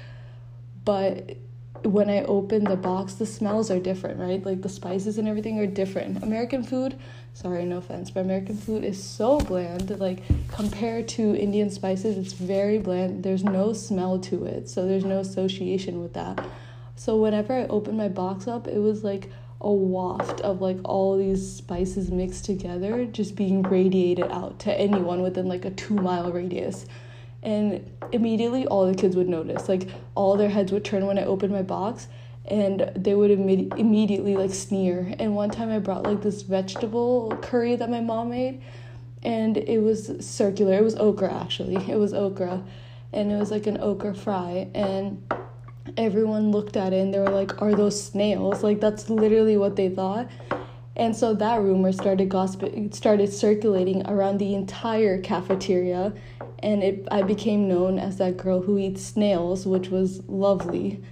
but 0.84 1.36
when 1.84 2.10
I 2.10 2.22
open 2.22 2.64
the 2.64 2.76
box, 2.76 3.14
the 3.14 3.26
smells 3.26 3.70
are 3.70 3.78
different, 3.78 4.18
right? 4.18 4.44
Like 4.44 4.62
the 4.62 4.68
spices 4.68 5.18
and 5.18 5.26
everything 5.28 5.58
are 5.58 5.66
different. 5.66 6.22
American 6.22 6.62
food, 6.62 6.98
sorry, 7.34 7.64
no 7.64 7.78
offense, 7.78 8.10
but 8.10 8.20
American 8.20 8.56
food 8.56 8.84
is 8.84 9.02
so 9.02 9.38
bland. 9.40 9.98
Like 9.98 10.22
compared 10.48 11.08
to 11.08 11.34
Indian 11.36 11.70
spices, 11.70 12.18
it's 12.18 12.32
very 12.32 12.78
bland. 12.78 13.22
There's 13.22 13.44
no 13.44 13.72
smell 13.72 14.18
to 14.20 14.44
it, 14.44 14.68
so 14.68 14.86
there's 14.86 15.04
no 15.04 15.18
association 15.18 16.00
with 16.00 16.12
that. 16.14 16.44
So 16.96 17.16
whenever 17.16 17.54
I 17.54 17.64
opened 17.64 17.96
my 17.96 18.08
box 18.08 18.46
up, 18.46 18.68
it 18.68 18.78
was 18.78 19.02
like 19.02 19.30
a 19.60 19.72
waft 19.72 20.40
of 20.40 20.60
like 20.60 20.78
all 20.84 21.18
these 21.18 21.56
spices 21.56 22.10
mixed 22.10 22.44
together 22.44 23.04
just 23.04 23.36
being 23.36 23.62
radiated 23.62 24.30
out 24.30 24.58
to 24.60 24.80
anyone 24.80 25.22
within 25.22 25.46
like 25.48 25.64
a 25.64 25.70
two 25.70 25.94
mile 25.94 26.32
radius 26.32 26.86
and 27.42 27.90
immediately 28.12 28.66
all 28.66 28.86
the 28.86 28.94
kids 28.94 29.16
would 29.16 29.28
notice. 29.28 29.68
Like 29.68 29.88
all 30.14 30.36
their 30.36 30.50
heads 30.50 30.72
would 30.72 30.84
turn 30.84 31.06
when 31.06 31.18
i 31.18 31.24
opened 31.24 31.52
my 31.52 31.62
box 31.62 32.08
and 32.46 32.90
they 32.96 33.14
would 33.14 33.30
imme- 33.30 33.76
immediately 33.78 34.36
like 34.36 34.52
sneer. 34.52 35.14
And 35.18 35.34
one 35.34 35.50
time 35.50 35.70
i 35.70 35.78
brought 35.78 36.04
like 36.04 36.22
this 36.22 36.42
vegetable 36.42 37.36
curry 37.42 37.76
that 37.76 37.90
my 37.90 38.00
mom 38.00 38.30
made 38.30 38.62
and 39.22 39.56
it 39.56 39.78
was 39.78 40.24
circular. 40.24 40.74
It 40.74 40.84
was 40.84 40.96
okra 40.96 41.32
actually. 41.32 41.76
It 41.90 41.96
was 41.96 42.12
okra. 42.12 42.62
And 43.12 43.32
it 43.32 43.36
was 43.36 43.50
like 43.50 43.66
an 43.66 43.78
okra 43.80 44.14
fry 44.14 44.68
and 44.74 45.22
everyone 45.96 46.52
looked 46.52 46.76
at 46.76 46.92
it 46.92 47.00
and 47.00 47.12
they 47.12 47.18
were 47.18 47.30
like 47.30 47.60
are 47.62 47.74
those 47.74 48.02
snails? 48.02 48.62
Like 48.62 48.80
that's 48.80 49.08
literally 49.08 49.56
what 49.56 49.76
they 49.76 49.88
thought. 49.88 50.28
And 50.96 51.16
so 51.16 51.32
that 51.34 51.60
rumor 51.62 51.92
started 51.92 52.28
gossip 52.28 52.62
started 52.92 53.32
circulating 53.32 54.06
around 54.06 54.38
the 54.38 54.54
entire 54.54 55.20
cafeteria 55.20 56.12
and 56.62 56.82
it 56.82 57.08
I 57.10 57.22
became 57.22 57.68
known 57.68 57.98
as 57.98 58.18
that 58.18 58.36
girl 58.36 58.60
who 58.62 58.78
eats 58.78 59.02
snails, 59.02 59.66
which 59.66 59.88
was 59.88 60.22
lovely. 60.28 61.02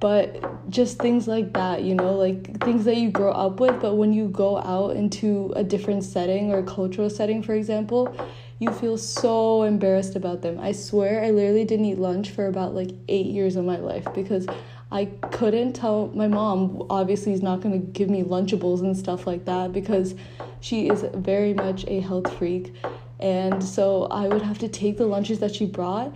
But 0.00 0.68
just 0.70 0.98
things 0.98 1.26
like 1.26 1.54
that, 1.54 1.82
you 1.82 1.94
know, 1.94 2.12
like 2.12 2.62
things 2.62 2.84
that 2.84 2.96
you 2.96 3.10
grow 3.10 3.32
up 3.32 3.58
with, 3.58 3.80
but 3.80 3.94
when 3.94 4.12
you 4.12 4.28
go 4.28 4.58
out 4.58 4.96
into 4.96 5.52
a 5.56 5.64
different 5.64 6.04
setting 6.04 6.52
or 6.52 6.62
cultural 6.62 7.08
setting, 7.08 7.42
for 7.42 7.54
example, 7.54 8.14
you 8.58 8.70
feel 8.70 8.98
so 8.98 9.62
embarrassed 9.62 10.14
about 10.14 10.42
them. 10.42 10.58
I 10.60 10.72
swear 10.72 11.24
I 11.24 11.30
literally 11.30 11.64
didn't 11.64 11.86
eat 11.86 11.98
lunch 11.98 12.30
for 12.30 12.46
about 12.46 12.74
like 12.74 12.90
8 13.08 13.26
years 13.26 13.56
of 13.56 13.64
my 13.64 13.78
life 13.78 14.06
because 14.14 14.46
I 14.92 15.06
couldn't 15.32 15.72
tell 15.72 16.08
my 16.14 16.28
mom 16.28 16.86
obviously 16.88 17.32
is 17.32 17.42
not 17.42 17.60
going 17.60 17.80
to 17.80 17.86
give 17.86 18.08
me 18.08 18.22
lunchables 18.22 18.80
and 18.80 18.96
stuff 18.96 19.26
like 19.26 19.44
that 19.46 19.72
because 19.72 20.14
she 20.60 20.88
is 20.88 21.04
very 21.14 21.52
much 21.52 21.84
a 21.88 22.00
health 22.00 22.32
freak 22.38 22.74
and 23.20 23.62
so 23.62 24.04
I 24.06 24.28
would 24.28 24.42
have 24.42 24.58
to 24.58 24.68
take 24.68 24.98
the 24.98 25.06
lunches 25.06 25.38
that 25.38 25.54
she 25.54 25.66
brought 25.66 26.14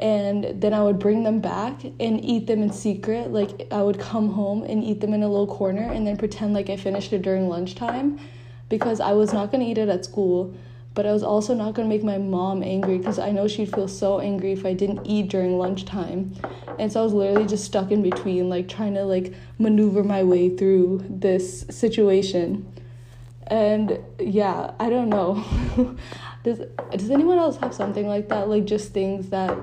and 0.00 0.62
then 0.62 0.72
I 0.72 0.82
would 0.82 0.98
bring 0.98 1.24
them 1.24 1.40
back 1.40 1.84
and 1.84 2.24
eat 2.24 2.46
them 2.46 2.62
in 2.62 2.72
secret. 2.72 3.30
Like 3.32 3.68
I 3.70 3.82
would 3.82 4.00
come 4.00 4.30
home 4.30 4.62
and 4.62 4.82
eat 4.82 5.00
them 5.00 5.12
in 5.12 5.22
a 5.22 5.28
little 5.28 5.46
corner 5.46 5.82
and 5.82 6.06
then 6.06 6.16
pretend 6.16 6.54
like 6.54 6.70
I 6.70 6.76
finished 6.76 7.12
it 7.12 7.20
during 7.20 7.48
lunchtime 7.48 8.18
because 8.70 8.98
I 9.00 9.12
was 9.12 9.34
not 9.34 9.52
going 9.52 9.62
to 9.62 9.70
eat 9.70 9.76
it 9.76 9.90
at 9.90 10.06
school, 10.06 10.54
but 10.94 11.04
I 11.04 11.12
was 11.12 11.22
also 11.22 11.54
not 11.54 11.74
going 11.74 11.86
to 11.88 11.94
make 11.94 12.02
my 12.02 12.16
mom 12.16 12.62
angry 12.62 12.96
because 12.96 13.18
I 13.18 13.30
know 13.30 13.46
she'd 13.46 13.74
feel 13.74 13.88
so 13.88 14.20
angry 14.20 14.52
if 14.52 14.64
I 14.64 14.72
didn't 14.72 15.04
eat 15.04 15.28
during 15.28 15.58
lunchtime. 15.58 16.34
And 16.78 16.90
so 16.90 17.00
I 17.00 17.04
was 17.04 17.12
literally 17.12 17.46
just 17.46 17.64
stuck 17.64 17.90
in 17.90 18.02
between 18.02 18.48
like 18.48 18.68
trying 18.68 18.94
to 18.94 19.04
like 19.04 19.34
maneuver 19.58 20.02
my 20.02 20.22
way 20.22 20.56
through 20.56 21.04
this 21.10 21.66
situation. 21.68 22.72
And 23.48 23.98
yeah, 24.18 24.72
I 24.80 24.88
don't 24.88 25.10
know. 25.10 25.44
does 26.42 26.60
does 26.90 27.10
anyone 27.10 27.38
else 27.38 27.56
have 27.58 27.74
something 27.74 28.06
like 28.06 28.28
that? 28.28 28.48
Like 28.48 28.64
just 28.64 28.92
things 28.92 29.28
that 29.30 29.56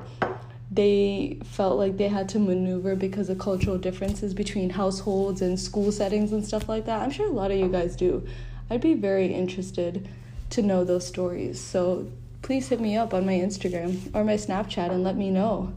they 0.69 1.39
felt 1.43 1.77
like 1.77 1.97
they 1.97 2.07
had 2.07 2.29
to 2.29 2.39
maneuver 2.39 2.95
because 2.95 3.29
of 3.29 3.39
cultural 3.39 3.77
differences 3.77 4.33
between 4.33 4.69
households 4.69 5.41
and 5.41 5.59
school 5.59 5.91
settings 5.91 6.31
and 6.31 6.45
stuff 6.45 6.69
like 6.69 6.85
that? 6.85 7.01
I'm 7.01 7.11
sure 7.11 7.27
a 7.27 7.31
lot 7.31 7.51
of 7.51 7.57
you 7.57 7.67
guys 7.67 7.95
do. 7.95 8.27
I'd 8.69 8.81
be 8.81 8.93
very 8.93 9.33
interested 9.33 10.07
to 10.51 10.61
know 10.61 10.83
those 10.83 11.05
stories. 11.07 11.59
So 11.59 12.07
please 12.41 12.67
hit 12.67 12.79
me 12.79 12.95
up 12.95 13.13
on 13.13 13.25
my 13.25 13.33
instagram 13.33 14.13
or 14.15 14.23
my 14.23 14.35
snapchat 14.35 14.91
and 14.91 15.03
let 15.03 15.15
me 15.15 15.31
know. 15.31 15.73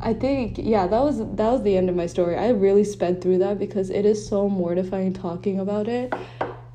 I 0.00 0.12
think 0.12 0.58
yeah, 0.58 0.86
that 0.86 1.00
was 1.00 1.18
that 1.18 1.50
was 1.50 1.62
the 1.62 1.76
end 1.76 1.88
of 1.88 1.94
my 1.94 2.06
story. 2.06 2.36
I 2.36 2.48
really 2.48 2.84
sped 2.84 3.22
through 3.22 3.38
that 3.38 3.58
because 3.58 3.90
it 3.90 4.04
is 4.04 4.26
so 4.26 4.48
mortifying 4.48 5.12
talking 5.12 5.60
about 5.60 5.88
it 5.88 6.12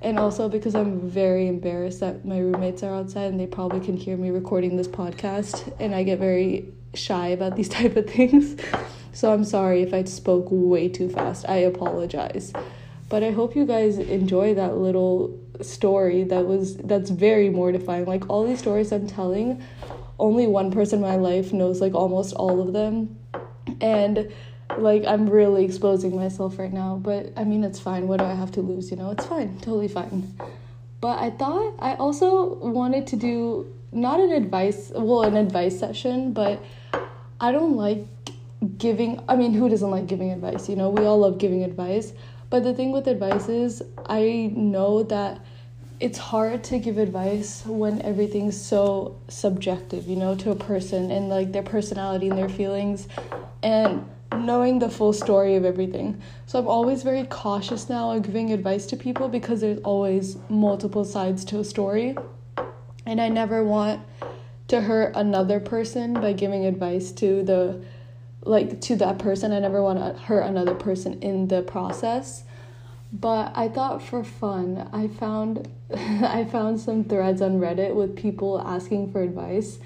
and 0.01 0.18
also 0.18 0.48
because 0.48 0.75
I'm 0.75 1.10
very 1.10 1.48
embarrassed 1.48 2.00
that 2.00 2.25
my 2.25 2.39
roommates 2.39 2.84
are 2.84 2.94
outside 2.94 3.25
and 3.25 3.39
they 3.39 3.48
probably 3.48 3.79
can 3.79 3.98
hear 3.98 4.15
me 4.15 4.29
recording 4.29 4.77
this 4.77 4.88
podcast 4.88 5.74
and 5.79 5.94
I 5.94 6.03
get 6.03 6.20
very 6.20 6.72
shy 6.94 7.27
about 7.27 7.56
these 7.56 7.70
type 7.79 7.96
of 7.96 8.10
things. 8.10 8.56
So 9.12 9.34
I'm 9.34 9.44
sorry 9.44 9.82
if 9.82 9.94
I 9.94 10.03
spoke 10.03 10.48
way 10.50 10.88
too 10.88 11.10
fast. 11.10 11.48
I 11.50 11.58
apologize. 11.58 12.53
But 13.10 13.24
I 13.24 13.32
hope 13.32 13.56
you 13.56 13.65
guys 13.65 13.98
enjoy 13.98 14.53
that 14.53 14.77
little 14.77 15.38
story 15.62 16.24
that 16.25 16.46
was 16.46 16.77
that's 16.77 17.10
very 17.10 17.50
mortifying. 17.50 18.06
Like 18.06 18.29
all 18.29 18.46
these 18.46 18.60
stories 18.60 18.91
I'm 18.91 19.08
telling, 19.08 19.62
only 20.20 20.48
one 20.48 20.72
person 20.72 21.00
in 21.00 21.10
my 21.10 21.15
life 21.15 21.51
knows 21.51 21.82
like 21.82 21.96
almost 21.96 22.34
all 22.36 22.62
of 22.62 22.72
them. 22.72 23.18
And 23.82 24.32
like 24.78 25.06
I'm 25.06 25.30
really 25.30 25.66
exposing 25.66 26.16
myself 26.16 26.60
right 26.60 26.72
now, 26.72 27.00
but 27.02 27.34
I 27.36 27.44
mean 27.44 27.64
it's 27.64 27.80
fine. 27.80 28.08
What 28.08 28.20
do 28.20 28.26
I 28.26 28.34
have 28.34 28.52
to 28.54 28.62
lose, 28.62 28.92
you 28.92 28.98
know? 28.98 29.12
It's 29.12 29.26
fine. 29.26 29.58
Totally 29.60 29.88
fine. 29.88 30.34
But 31.02 31.20
I 31.20 31.32
thought 31.32 31.76
I 31.80 31.96
also 31.96 32.56
wanted 32.56 33.08
to 33.08 33.16
do 33.16 33.74
not 33.92 34.20
an 34.20 34.32
advice, 34.32 34.92
well, 34.94 35.24
an 35.24 35.36
advice 35.36 35.80
session, 35.80 36.34
but 36.34 36.64
I 37.42 37.52
don't 37.52 37.76
like 37.76 38.06
giving 38.78 39.24
I 39.28 39.36
mean, 39.36 39.54
who 39.54 39.70
doesn't 39.70 39.90
like 39.90 40.08
giving 40.08 40.32
advice, 40.32 40.70
you 40.70 40.76
know? 40.76 40.90
We 40.90 41.06
all 41.06 41.20
love 41.20 41.38
giving 41.38 41.64
advice. 41.64 42.14
But 42.50 42.64
the 42.64 42.74
thing 42.74 42.92
with 42.92 43.08
advice 43.08 43.48
is 43.48 43.84
I 44.08 44.52
know 44.56 45.04
that 45.04 45.40
it's 46.00 46.18
hard 46.18 46.64
to 46.64 46.80
give 46.80 46.98
advice 46.98 47.64
when 47.66 48.02
everything's 48.04 48.60
so 48.60 49.20
subjective, 49.28 50.08
you 50.08 50.16
know, 50.16 50.34
to 50.36 50.52
a 50.52 50.56
person 50.56 51.12
and 51.12 51.28
like 51.28 51.52
their 51.52 51.64
personality 51.64 52.30
and 52.30 52.38
their 52.38 52.50
feelings. 52.50 53.08
And 53.62 54.06
knowing 54.38 54.80
the 54.80 54.90
full 54.90 55.14
story 55.14 55.56
of 55.56 55.66
everything. 55.66 56.22
So 56.46 56.60
I'm 56.60 56.68
always 56.68 57.04
very 57.04 57.26
cautious 57.26 57.90
now 57.90 58.12
of 58.12 58.24
giving 58.24 58.52
advice 58.52 58.86
to 58.88 58.98
people 58.98 59.28
because 59.28 59.62
there's 59.62 59.80
always 59.82 60.38
multiple 60.50 61.06
sides 61.06 61.44
to 61.46 61.60
a 61.60 61.64
story. 61.64 62.16
And 63.06 63.20
I 63.20 63.30
never 63.30 63.64
want 63.64 64.02
to 64.68 64.82
hurt 64.82 65.16
another 65.16 65.60
person 65.60 66.14
by 66.14 66.34
giving 66.34 66.66
advice 66.66 67.12
to 67.14 67.44
the 67.44 67.84
like 68.46 68.80
to 68.82 68.96
that 68.98 69.20
person. 69.20 69.52
I 69.52 69.60
never 69.60 69.82
want 69.82 70.00
to 70.00 70.22
hurt 70.22 70.42
another 70.42 70.76
person 70.76 71.22
in 71.22 71.48
the 71.48 71.62
process. 71.62 72.44
But 73.12 73.52
I 73.56 73.68
thought 73.68 74.04
for 74.04 74.24
fun, 74.24 74.88
I 74.94 75.08
found 75.08 75.70
I 75.96 76.46
found 76.46 76.80
some 76.80 77.04
threads 77.04 77.42
on 77.42 77.60
Reddit 77.60 77.96
with 77.96 78.16
people 78.16 78.62
asking 78.62 79.12
for 79.12 79.22
advice 79.22 79.80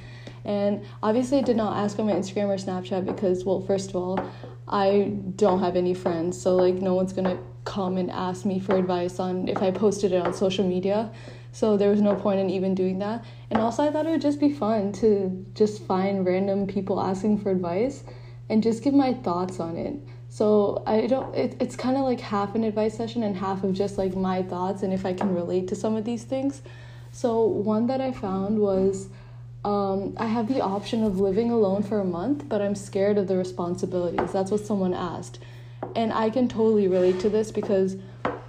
and 0.45 0.83
obviously, 1.01 1.39
I 1.39 1.41
did 1.41 1.55
not 1.55 1.77
ask 1.77 1.97
on 1.99 2.07
my 2.07 2.13
Instagram 2.13 2.47
or 2.47 2.57
Snapchat 2.57 3.05
because, 3.05 3.45
well, 3.45 3.61
first 3.61 3.89
of 3.91 3.95
all, 3.95 4.19
I 4.67 5.13
don't 5.35 5.59
have 5.59 5.75
any 5.75 5.93
friends. 5.93 6.39
So, 6.41 6.55
like, 6.55 6.75
no 6.75 6.93
one's 6.93 7.13
gonna 7.13 7.37
come 7.63 7.97
and 7.97 8.11
ask 8.11 8.43
me 8.43 8.59
for 8.59 8.75
advice 8.75 9.19
on 9.19 9.47
if 9.47 9.61
I 9.61 9.71
posted 9.71 10.11
it 10.11 10.21
on 10.21 10.33
social 10.33 10.67
media. 10.67 11.11
So, 11.53 11.77
there 11.77 11.89
was 11.89 12.01
no 12.01 12.15
point 12.15 12.39
in 12.41 12.49
even 12.49 12.75
doing 12.75 12.99
that. 12.99 13.23
And 13.51 13.61
also, 13.61 13.83
I 13.83 13.91
thought 13.91 14.05
it 14.05 14.09
would 14.09 14.21
just 14.21 14.39
be 14.39 14.51
fun 14.51 14.91
to 14.93 15.45
just 15.53 15.83
find 15.83 16.25
random 16.25 16.67
people 16.67 16.99
asking 16.99 17.37
for 17.39 17.51
advice 17.51 18.03
and 18.49 18.61
just 18.61 18.83
give 18.83 18.93
my 18.93 19.13
thoughts 19.13 19.61
on 19.61 19.77
it. 19.77 19.95
So, 20.27 20.83
I 20.85 21.07
don't, 21.07 21.33
it, 21.35 21.55
it's 21.61 21.77
kind 21.77 21.95
of 21.95 22.03
like 22.03 22.19
half 22.19 22.53
an 22.55 22.65
advice 22.65 22.97
session 22.97 23.23
and 23.23 23.37
half 23.37 23.63
of 23.63 23.71
just 23.71 23.97
like 23.97 24.15
my 24.15 24.43
thoughts 24.43 24.83
and 24.83 24.91
if 24.91 25.05
I 25.05 25.13
can 25.13 25.33
relate 25.33 25.69
to 25.69 25.75
some 25.75 25.95
of 25.95 26.03
these 26.03 26.23
things. 26.25 26.63
So, 27.13 27.45
one 27.45 27.87
that 27.87 28.01
I 28.01 28.11
found 28.11 28.59
was, 28.59 29.09
um, 29.63 30.15
I 30.17 30.27
have 30.27 30.47
the 30.47 30.61
option 30.61 31.03
of 31.03 31.19
living 31.19 31.51
alone 31.51 31.83
for 31.83 31.99
a 31.99 32.05
month, 32.05 32.47
but 32.49 32.61
I'm 32.61 32.75
scared 32.75 33.17
of 33.17 33.27
the 33.27 33.37
responsibilities. 33.37 34.31
That's 34.31 34.51
what 34.51 34.65
someone 34.65 34.93
asked. 34.93 35.39
And 35.95 36.11
I 36.11 36.29
can 36.29 36.47
totally 36.47 36.87
relate 36.87 37.19
to 37.21 37.29
this 37.29 37.51
because 37.51 37.97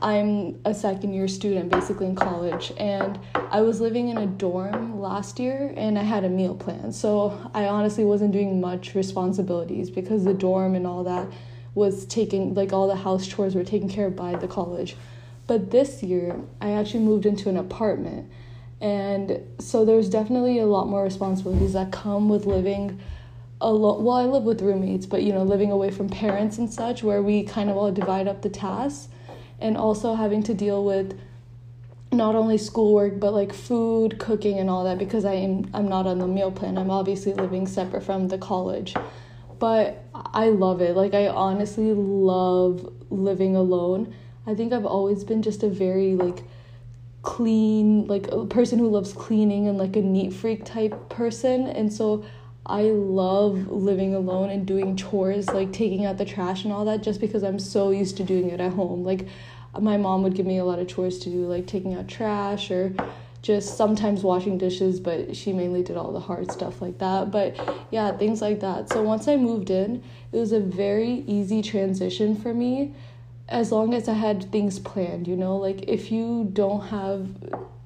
I'm 0.03 0.61
a 0.65 0.75
second 0.75 1.15
year 1.15 1.29
student 1.29 1.71
basically 1.71 2.07
in 2.07 2.15
college 2.15 2.73
and 2.77 3.19
I 3.35 3.63
was 3.63 3.81
living 3.81 4.09
in 4.09 4.19
a 4.19 4.27
dorm 4.27 5.01
last 5.01 5.39
year 5.39 5.73
and 5.77 5.99
I 5.99 6.03
had 6.03 6.25
a 6.25 6.29
meal 6.29 6.55
plan. 6.55 6.93
So 6.93 7.51
I 7.55 7.67
honestly 7.67 8.05
wasn't 8.05 8.33
doing 8.33 8.61
much 8.61 8.95
responsibilities 8.95 9.91
because 9.91 10.25
the 10.25 10.35
dorm 10.35 10.75
and 10.75 10.87
all 10.87 11.05
that 11.05 11.27
was 11.75 12.05
taking 12.07 12.55
like 12.55 12.73
all 12.73 12.87
the 12.87 12.97
house 12.97 13.27
chores 13.27 13.55
were 13.55 13.65
taken 13.65 13.89
care 13.89 14.09
of 14.09 14.17
by 14.17 14.37
the 14.37 14.47
college. 14.47 14.97
But 15.47 15.71
this 15.71 16.03
year 16.03 16.39
I 16.61 16.73
actually 16.73 17.05
moved 17.05 17.25
into 17.25 17.49
an 17.49 17.57
apartment 17.57 18.31
and 18.85 19.41
so 19.59 19.87
there's 19.87 20.11
definitely 20.11 20.59
a 20.59 20.67
lot 20.67 20.89
more 20.89 21.03
responsibilities 21.03 21.73
that 21.73 21.91
come 21.91 22.29
with 22.29 22.45
living 22.45 23.01
alone. 23.59 24.05
Well, 24.05 24.17
I 24.17 24.25
live 24.27 24.43
with 24.43 24.61
roommates, 24.61 25.07
but 25.07 25.23
you 25.23 25.33
know, 25.33 25.43
living 25.43 25.71
away 25.71 25.91
from 25.91 26.11
parents 26.11 26.59
and 26.59 26.71
such, 26.71 27.03
where 27.03 27.23
we 27.23 27.45
kind 27.45 27.71
of 27.71 27.79
all 27.79 27.91
divide 27.91 28.29
up 28.29 28.43
the 28.43 28.51
tasks, 28.51 29.09
and 29.59 29.79
also 29.79 30.15
having 30.15 30.43
to 30.43 30.53
deal 30.53 30.85
with 30.85 31.19
not 32.13 32.35
only 32.37 32.59
schoolwork 32.59 33.19
but 33.19 33.33
like 33.33 33.55
food, 33.55 34.19
cooking, 34.19 34.59
and 34.59 34.69
all 34.69 34.85
that 34.85 34.99
because 34.99 35.25
I 35.25 35.33
am 35.33 35.71
I'm 35.73 35.89
not 35.89 36.07
on 36.07 36.19
the 36.19 36.29
meal 36.29 36.53
plan. 36.53 36.77
I'm 36.77 36.91
obviously 36.91 37.33
living 37.33 37.67
separate 37.67 38.03
from 38.03 38.29
the 38.29 38.37
college. 38.37 38.95
but 39.59 40.05
I 40.13 40.51
love 40.51 40.83
it. 40.83 40.95
Like 40.95 41.15
I 41.15 41.29
honestly 41.29 41.95
love 41.95 42.93
living 43.09 43.57
alone. 43.57 44.15
I 44.47 44.55
think 44.55 44.75
I've 44.75 44.85
always 44.85 45.25
been 45.25 45.41
just 45.41 45.63
a 45.63 45.71
very 45.71 46.17
like 46.17 46.45
clean, 47.25 48.07
like 48.07 48.29
a 48.29 48.47
person 48.47 48.79
who 48.79 48.89
loves 48.89 49.13
cleaning 49.13 49.67
and 49.67 49.77
like 49.77 49.97
a 49.97 50.03
neat 50.03 50.33
freak 50.33 50.65
type 50.65 51.09
person. 51.09 51.67
And 51.67 51.93
so 51.93 52.25
I 52.67 52.83
love 52.83 53.67
living 53.69 54.15
alone 54.15 54.51
and 54.51 54.65
doing 54.65 54.95
chores, 54.95 55.49
like 55.49 55.73
taking 55.73 56.07
out 56.07 56.19
the 56.19 56.25
trash 56.25 56.65
and 56.65 56.73
all 56.73 56.85
that, 56.85 57.03
just 57.03 57.21
because 57.21 57.43
I'm 57.43 57.59
so 57.59 57.91
used 57.91 58.17
to 58.19 58.25
doing 58.25 58.51
it 58.51 58.61
at 58.61 58.73
home. 58.73 59.05
Like, 59.05 59.27
my 59.81 59.97
mom 59.97 60.23
would 60.23 60.35
give 60.35 60.47
me 60.47 60.59
a 60.59 60.65
lot 60.65 60.79
of 60.79 60.87
chores 60.87 61.19
to 61.21 61.31
do, 61.31 61.47
like 61.47 61.67
taking 61.67 61.95
out 61.95 62.07
trash 62.07 62.71
or 62.71 62.95
just 63.43 63.77
sometimes 63.77 64.23
washing 64.23 64.57
dishes, 64.57 65.01
but 65.01 65.35
she 65.37 65.53
mainly 65.53 65.83
did 65.83 65.97
all 65.97 66.13
the 66.13 66.21
hard 66.21 66.53
stuff 66.53 66.81
like 66.81 66.99
that. 66.99 67.31
But 67.31 67.57
yeah, 67.91 68.17
things 68.17 68.41
like 68.41 68.61
that. 68.61 68.89
So 68.89 69.03
once 69.03 69.27
I 69.29 69.37
moved 69.37 69.71
in, 69.71 70.03
it 70.31 70.39
was 70.39 70.53
a 70.53 70.61
very 70.61 71.25
easy 71.27 71.61
transition 71.61 72.37
for 72.37 72.55
me 72.55 72.95
as 73.49 73.71
long 73.71 73.95
as 73.95 74.09
I 74.09 74.15
had 74.15 74.51
things 74.51 74.79
planned, 74.79 75.29
you 75.29 75.37
know? 75.37 75.57
Like, 75.57 75.83
if 75.89 76.11
you 76.11 76.49
don't 76.53 76.87
have 76.89 77.29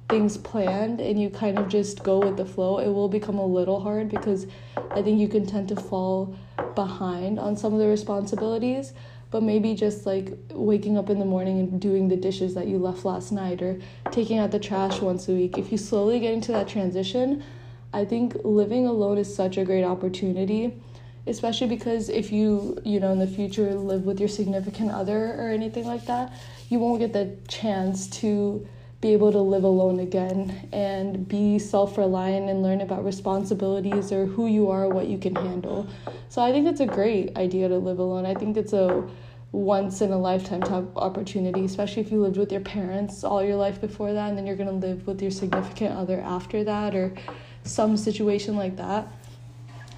things 0.08 0.38
planned 0.38 1.00
and 1.00 1.20
you 1.20 1.28
kind 1.28 1.58
of 1.58 1.68
just 1.68 2.02
go 2.02 2.18
with 2.18 2.36
the 2.36 2.46
flow, 2.46 2.78
it 2.78 2.88
will 2.88 3.08
become 3.08 3.38
a 3.38 3.46
little 3.46 3.80
hard 3.80 4.08
because 4.08 4.46
I 4.90 5.02
think 5.02 5.20
you 5.20 5.28
can 5.28 5.46
tend 5.46 5.68
to 5.68 5.76
fall 5.76 6.34
behind 6.74 7.38
on 7.38 7.56
some 7.56 7.72
of 7.72 7.78
the 7.78 7.88
responsibilities. 7.88 8.92
But 9.30 9.42
maybe 9.42 9.74
just 9.74 10.06
like 10.06 10.32
waking 10.50 10.96
up 10.96 11.10
in 11.10 11.18
the 11.18 11.26
morning 11.26 11.58
and 11.58 11.78
doing 11.78 12.08
the 12.08 12.16
dishes 12.16 12.54
that 12.54 12.66
you 12.66 12.78
left 12.78 13.04
last 13.04 13.30
night 13.30 13.60
or 13.60 13.78
taking 14.10 14.38
out 14.38 14.52
the 14.52 14.58
trash 14.58 15.00
once 15.02 15.28
a 15.28 15.32
week. 15.32 15.58
If 15.58 15.70
you 15.70 15.76
slowly 15.76 16.18
get 16.18 16.32
into 16.32 16.50
that 16.52 16.66
transition, 16.66 17.44
I 17.92 18.06
think 18.06 18.36
living 18.42 18.86
alone 18.86 19.18
is 19.18 19.34
such 19.34 19.58
a 19.58 19.64
great 19.66 19.84
opportunity 19.84 20.80
especially 21.28 21.66
because 21.66 22.08
if 22.08 22.32
you 22.32 22.78
you 22.84 22.98
know 23.00 23.12
in 23.12 23.18
the 23.18 23.26
future 23.26 23.74
live 23.74 24.02
with 24.02 24.18
your 24.18 24.28
significant 24.28 24.90
other 24.90 25.34
or 25.34 25.50
anything 25.50 25.84
like 25.84 26.04
that 26.06 26.32
you 26.68 26.78
won't 26.78 26.98
get 26.98 27.12
the 27.12 27.36
chance 27.48 28.08
to 28.08 28.66
be 29.00 29.12
able 29.12 29.30
to 29.30 29.38
live 29.38 29.62
alone 29.62 30.00
again 30.00 30.68
and 30.72 31.28
be 31.28 31.58
self 31.58 31.96
reliant 31.96 32.50
and 32.50 32.62
learn 32.62 32.80
about 32.80 33.04
responsibilities 33.04 34.10
or 34.10 34.26
who 34.26 34.48
you 34.48 34.68
are, 34.70 34.88
what 34.88 35.06
you 35.06 35.18
can 35.18 35.36
handle. 35.36 35.86
So 36.28 36.42
I 36.42 36.50
think 36.50 36.66
it's 36.66 36.80
a 36.80 36.86
great 36.86 37.36
idea 37.36 37.68
to 37.68 37.78
live 37.78 38.00
alone. 38.00 38.26
I 38.26 38.34
think 38.34 38.56
it's 38.56 38.72
a 38.72 39.08
once 39.52 40.02
in 40.02 40.12
a 40.12 40.18
lifetime 40.18 40.62
type 40.62 40.84
opportunity, 40.96 41.64
especially 41.64 42.02
if 42.02 42.10
you 42.10 42.20
lived 42.20 42.36
with 42.36 42.50
your 42.50 42.60
parents 42.60 43.24
all 43.24 43.42
your 43.42 43.56
life 43.56 43.80
before 43.80 44.12
that 44.12 44.28
and 44.28 44.36
then 44.36 44.46
you're 44.46 44.56
going 44.56 44.68
to 44.68 44.86
live 44.86 45.06
with 45.06 45.22
your 45.22 45.30
significant 45.30 45.96
other 45.96 46.20
after 46.20 46.64
that 46.64 46.94
or 46.94 47.14
some 47.62 47.96
situation 47.96 48.56
like 48.56 48.76
that. 48.76 49.06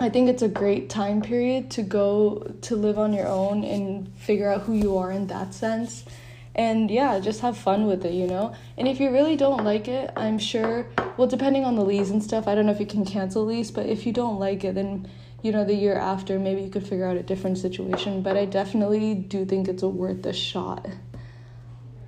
I 0.02 0.09
think 0.09 0.30
it's 0.30 0.40
a 0.40 0.49
great 0.49 0.88
time 0.88 1.21
period 1.21 1.71
to 1.73 1.83
go 1.83 2.54
to 2.62 2.75
live 2.75 2.99
on 2.99 3.12
your 3.12 3.26
own 3.26 3.64
and 3.64 4.11
figure 4.16 4.50
out 4.50 4.62
who 4.62 4.73
you 4.73 4.97
are 4.97 5.12
in 5.12 5.26
that 5.26 5.52
sense 5.52 6.07
and 6.54 6.90
yeah, 6.90 7.21
just 7.21 7.40
have 7.40 7.59
fun 7.59 7.87
with 7.87 8.07
it, 8.07 8.14
you 8.14 8.26
know? 8.26 8.54
And 8.78 8.88
if 8.88 8.99
you 8.99 9.11
really 9.11 9.37
don't 9.37 9.62
like 9.62 9.88
it, 9.88 10.11
I'm 10.16 10.38
sure, 10.38 10.87
well, 11.19 11.28
depending 11.28 11.64
on 11.64 11.76
the 11.76 11.85
lease 11.85 12.09
and 12.09 12.23
stuff, 12.23 12.49
I 12.49 12.54
don't 12.54 12.64
know 12.64 12.73
if 12.73 12.80
you 12.80 12.87
can 12.87 13.04
cancel 13.04 13.45
lease, 13.45 13.71
but 13.71 13.85
if 13.87 14.07
you 14.07 14.12
don't 14.12 14.38
like 14.38 14.64
it, 14.64 14.75
then, 14.75 15.07
you 15.42 15.52
know, 15.52 15.66
the 15.66 15.75
year 15.75 15.97
after, 15.97 16.38
maybe 16.38 16.62
you 16.62 16.71
could 16.71 16.87
figure 16.87 17.07
out 17.07 17.19
a 17.19 17.23
different 17.23 17.59
situation. 17.59 18.23
But 18.23 18.38
I 18.38 18.47
definitely 18.47 19.14
do 19.14 19.45
think 19.45 19.69
it's 19.69 19.83
a 19.83 19.88
worth 19.88 20.25
a 20.25 20.33
shot. 20.33 20.88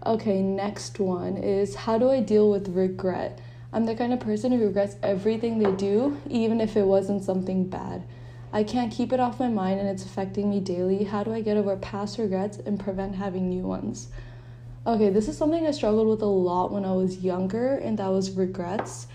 Okay, 0.07 0.41
next 0.41 0.99
one 0.99 1.37
is 1.37 1.75
how 1.75 1.99
do 1.99 2.11
I 2.11 2.21
deal 2.21 2.51
with 2.51 2.69
regret? 2.71 3.39
I'm 3.73 3.87
the 3.87 3.95
kind 3.95 4.12
of 4.12 4.21
person 4.21 4.52
who 4.52 4.64
regrets 4.64 4.97
everything 5.02 5.59
they 5.59 5.73
do, 5.73 6.21
even 6.29 6.61
if 6.61 6.77
it 6.77 6.87
wasn't 6.87 7.25
something 7.25 7.68
bad. 7.68 8.05
I 8.53 8.64
can't 8.64 8.92
keep 8.92 9.14
it 9.14 9.20
off 9.20 9.40
my 9.40 9.49
mind 9.49 9.81
and 9.81 9.88
it's 9.88 10.05
affecting 10.05 10.51
me 10.51 10.61
daily. 10.61 11.05
How 11.05 11.25
do 11.25 11.33
I 11.33 11.40
get 11.40 11.57
over 11.57 11.75
past 11.77 12.18
regrets 12.18 12.59
and 12.59 12.79
prevent 12.79 13.14
having 13.14 13.49
new 13.49 13.62
ones? 13.62 14.09
Okay, 14.87 15.09
this 15.09 15.27
is 15.27 15.38
something 15.38 15.66
I 15.66 15.70
struggled 15.70 16.09
with 16.09 16.20
a 16.20 16.27
lot 16.27 16.70
when 16.70 16.85
I 16.85 16.92
was 16.92 17.18
younger, 17.18 17.77
and 17.77 17.99
that 17.99 18.09
was 18.09 18.33
regrets. 18.33 19.07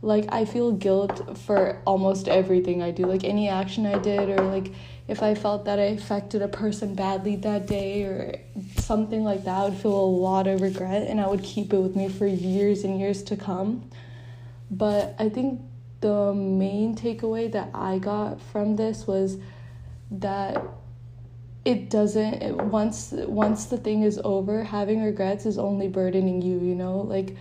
Like, 0.00 0.32
I 0.32 0.44
feel 0.44 0.72
guilt 0.72 1.36
for 1.36 1.82
almost 1.84 2.26
everything 2.26 2.80
I 2.80 2.92
do, 2.92 3.04
like 3.04 3.24
any 3.24 3.48
action 3.48 3.84
I 3.86 3.98
did, 3.98 4.30
or 4.30 4.42
like 4.44 4.72
if 5.10 5.24
I 5.24 5.34
felt 5.34 5.64
that 5.64 5.80
I 5.80 5.86
affected 5.86 6.40
a 6.40 6.46
person 6.46 6.94
badly 6.94 7.34
that 7.36 7.66
day, 7.66 8.04
or 8.04 8.36
something 8.76 9.24
like 9.24 9.42
that, 9.44 9.56
I 9.56 9.64
would 9.64 9.76
feel 9.76 9.98
a 9.98 10.10
lot 10.28 10.46
of 10.46 10.60
regret, 10.60 11.08
and 11.08 11.20
I 11.20 11.26
would 11.26 11.42
keep 11.42 11.72
it 11.72 11.78
with 11.78 11.96
me 11.96 12.08
for 12.08 12.28
years 12.28 12.84
and 12.84 13.00
years 13.00 13.24
to 13.24 13.36
come. 13.36 13.90
But 14.70 15.16
I 15.18 15.28
think 15.28 15.62
the 16.00 16.32
main 16.32 16.94
takeaway 16.94 17.50
that 17.50 17.70
I 17.74 17.98
got 17.98 18.40
from 18.40 18.76
this 18.76 19.04
was 19.04 19.38
that 20.12 20.62
it 21.64 21.90
doesn't 21.90 22.34
it, 22.34 22.56
once 22.56 23.12
once 23.12 23.66
the 23.66 23.78
thing 23.78 24.04
is 24.04 24.18
over 24.24 24.64
having 24.64 25.02
regrets 25.02 25.44
is 25.44 25.58
only 25.58 25.88
burdening 25.88 26.40
you 26.40 26.58
you 26.58 26.74
know? 26.74 27.00
Like 27.00 27.36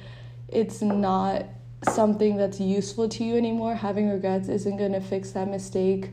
it's 0.50 0.82
not 0.82 1.46
something 1.88 2.36
that's 2.36 2.60
useful 2.60 3.08
to 3.10 3.24
you 3.24 3.38
anymore. 3.38 3.76
Having 3.76 4.10
regrets 4.10 4.50
isn't 4.50 4.78
going 4.78 4.92
to 4.94 5.00
fix 5.00 5.32
that 5.32 5.48
mistake 5.48 6.10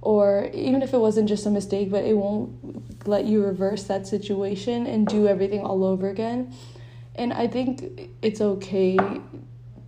or 0.00 0.48
even 0.54 0.82
if 0.82 0.94
it 0.94 0.98
wasn't 0.98 1.28
just 1.28 1.46
a 1.46 1.50
mistake 1.50 1.90
but 1.90 2.04
it 2.04 2.16
won't 2.16 3.06
let 3.06 3.24
you 3.24 3.44
reverse 3.44 3.84
that 3.84 4.06
situation 4.06 4.86
and 4.86 5.06
do 5.06 5.26
everything 5.26 5.60
all 5.60 5.84
over 5.84 6.08
again 6.08 6.52
and 7.14 7.32
i 7.32 7.46
think 7.46 8.10
it's 8.22 8.40
okay 8.40 8.98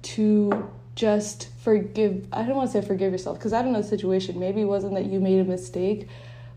to 0.03 0.69
just 0.97 1.49
forgive 1.61 2.27
i 2.33 2.43
don't 2.43 2.57
want 2.57 2.71
to 2.71 2.81
say 2.81 2.87
forgive 2.87 3.13
yourself 3.13 3.39
because 3.39 3.53
i 3.53 3.63
don't 3.63 3.73
know 3.73 3.83
the 3.83 3.89
situation 3.89 4.39
maybe 4.39 4.63
it 4.63 4.67
wasn't 4.67 4.93
that 4.93 5.07
you 5.07 5.21
made 5.21 5.39
a 5.39 5.45
mistake 5.45 6.09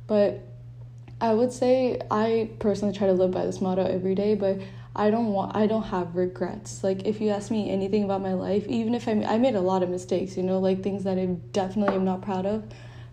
but 0.08 0.44
I 1.24 1.34
would 1.34 1.54
say 1.54 2.02
I 2.12 2.50
personally 2.60 2.94
try 2.94 3.08
to 3.08 3.14
live 3.14 3.32
by 3.32 3.46
this 3.46 3.62
motto 3.62 3.86
every 3.86 4.14
day, 4.14 4.36
but 4.36 4.60
I 4.94 5.10
don't 5.10 5.28
want 5.28 5.56
I 5.56 5.68
don't 5.68 5.84
have 5.84 6.18
regrets. 6.18 6.84
Like 6.84 7.06
if 7.06 7.22
you 7.22 7.30
ask 7.30 7.50
me 7.50 7.72
anything 7.72 8.04
about 8.04 8.22
my 8.22 8.34
life, 8.34 8.68
even 8.68 8.94
if 8.94 9.08
I 9.08 9.12
I 9.24 9.38
made 9.38 9.56
a 9.56 9.62
lot 9.62 9.84
of 9.84 9.90
mistakes, 9.90 10.36
you 10.36 10.44
know, 10.44 10.60
like 10.60 10.84
things 10.84 11.06
that 11.06 11.18
I 11.18 11.26
definitely 11.54 11.96
am 11.96 12.04
not 12.04 12.22
proud 12.22 12.46
of, 12.46 12.66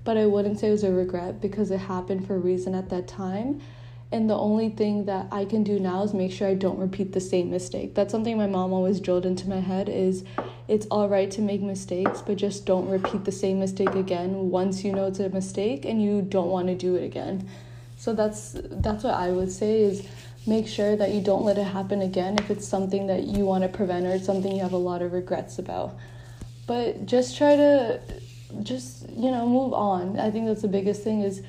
but 0.05 0.17
I 0.17 0.27
wouldn't 0.27 0.59
say 0.59 0.69
it 0.69 0.73
was 0.73 0.85
a 0.85 0.93
regret 0.93 1.41
because 1.41 1.71
it 1.71 1.79
happened 1.79 2.27
for 2.27 2.37
a 2.37 2.39
reason 2.39 2.75
at 2.75 2.89
that 2.91 3.07
time. 3.07 3.61
And 4.13 4.29
the 4.29 4.37
only 4.37 4.71
thing 4.71 5.05
that 5.05 5.29
I 5.31 5.45
can 5.45 5.63
do 5.63 5.79
now 5.79 6.03
is 6.03 6.13
make 6.13 6.33
sure 6.33 6.49
I 6.49 6.55
don't 6.55 6.79
repeat 6.79 7.13
the 7.13 7.21
same 7.21 7.51
mistake. 7.51 7.95
That's 7.95 8.11
something 8.11 8.37
my 8.37 8.49
mom 8.49 8.73
always 8.73 8.99
drilled 8.99 9.25
into 9.25 9.49
my 9.49 9.61
head 9.61 9.89
is 9.89 10.25
it's 10.67 10.87
all 10.91 11.09
right 11.09 11.31
to 11.33 11.41
make 11.41 11.61
mistakes, 11.61 12.21
but 12.21 12.37
just 12.37 12.67
don't 12.67 12.89
repeat 12.89 13.25
the 13.25 13.33
same 13.33 13.61
mistake 13.61 13.95
again 13.95 14.51
once 14.51 14.83
you 14.83 14.93
know 14.93 15.07
it's 15.07 15.21
a 15.21 15.29
mistake 15.29 15.85
and 15.85 16.03
you 16.03 16.23
don't 16.23 16.49
want 16.49 16.67
to 16.69 16.75
do 16.75 16.97
it 16.97 17.05
again. 17.05 17.49
So 17.97 18.13
that's 18.13 18.57
that's 18.57 19.05
what 19.05 19.15
I 19.15 19.31
would 19.31 19.53
say 19.53 19.83
is 19.83 20.09
make 20.47 20.67
sure 20.67 20.97
that 20.97 21.13
you 21.13 21.21
don't 21.21 21.45
let 21.45 21.59
it 21.59 21.65
happen 21.65 22.03
again 22.03 22.37
if 22.39 22.51
it's 22.51 22.67
something 22.67 23.07
that 23.09 23.25
you 23.25 23.45
want 23.45 23.63
to 23.63 23.69
prevent 23.69 24.07
or 24.07 24.11
it's 24.11 24.27
something 24.27 24.51
you 24.51 24.63
have 24.63 24.73
a 24.73 24.77
lot 24.77 25.03
of 25.03 25.13
regrets 25.13 25.59
about. 25.59 25.97
But 26.67 27.07
just 27.07 27.37
try 27.37 27.57
to 27.57 28.01
just, 28.63 29.09
you 29.11 29.31
know, 29.31 29.47
move 29.49 29.73
on. 29.73 30.19
I 30.19 30.31
think 30.31 30.47
that's 30.47 30.63
the 30.63 30.69
biggest 30.69 31.03
thing 31.03 31.23
is 31.23 31.43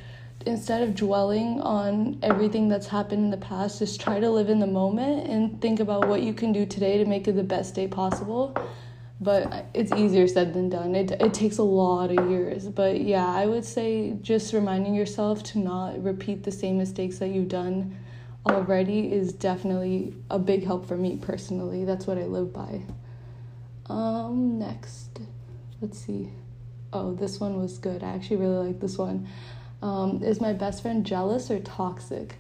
instead 0.46 0.82
of 0.82 0.96
dwelling 0.96 1.62
on 1.62 2.18
everything 2.24 2.68
that's 2.68 2.88
happened 2.88 3.26
in 3.26 3.32
the 3.32 3.38
past, 3.38 3.80
just 3.80 4.02
try 4.02 4.20
to 4.20 4.30
live 4.30 4.50
in 4.50 4.60
the 4.60 4.68
moment 4.68 5.28
and 5.28 5.62
think 5.62 5.80
about 5.80 6.08
what 6.08 6.22
you 6.22 6.34
can 6.34 6.52
do 6.52 6.66
today 6.66 6.98
to 6.98 7.06
make 7.06 7.28
it 7.28 7.34
the 7.34 7.44
best 7.44 7.76
day 7.76 7.88
possible 7.88 8.56
but 9.22 9.68
it's 9.76 9.92
easier 9.94 10.28
said 10.28 10.54
than 10.54 10.68
done. 10.68 10.96
It 10.96 11.12
it 11.12 11.34
takes 11.34 11.60
a 11.60 11.64
lot 11.64 12.10
of 12.12 12.30
years, 12.30 12.68
but 12.68 13.00
yeah, 13.02 13.28
I 13.28 13.46
would 13.46 13.64
say 13.64 14.18
just 14.22 14.52
reminding 14.52 14.96
yourself 14.96 15.44
to 15.44 15.60
not 15.60 16.04
repeat 16.04 16.44
the 16.44 16.52
same 16.52 16.80
mistakes 16.80 17.20
that 17.20 17.30
you've 17.30 17.48
done 17.48 17.96
already 18.48 19.14
is 19.14 19.32
definitely 19.34 20.16
a 20.32 20.40
big 20.40 20.66
help 20.66 20.88
for 20.88 20.98
me 20.98 21.18
personally. 21.18 21.86
That's 21.86 22.08
what 22.08 22.18
I 22.18 22.24
live 22.24 22.52
by. 22.52 22.82
Um 23.86 24.58
next. 24.58 25.20
Let's 25.80 26.00
see. 26.00 26.32
Oh, 26.94 27.14
this 27.14 27.40
one 27.40 27.58
was 27.58 27.78
good. 27.78 28.04
I 28.04 28.10
actually 28.10 28.38
really 28.38 28.68
like 28.68 28.80
this 28.80 28.98
one. 28.98 29.28
Um, 29.82 30.22
is 30.24 30.42
my 30.42 30.54
best 30.54 30.82
friend 30.82 31.06
jealous 31.06 31.50
or 31.50 31.60
toxic? 31.60 32.36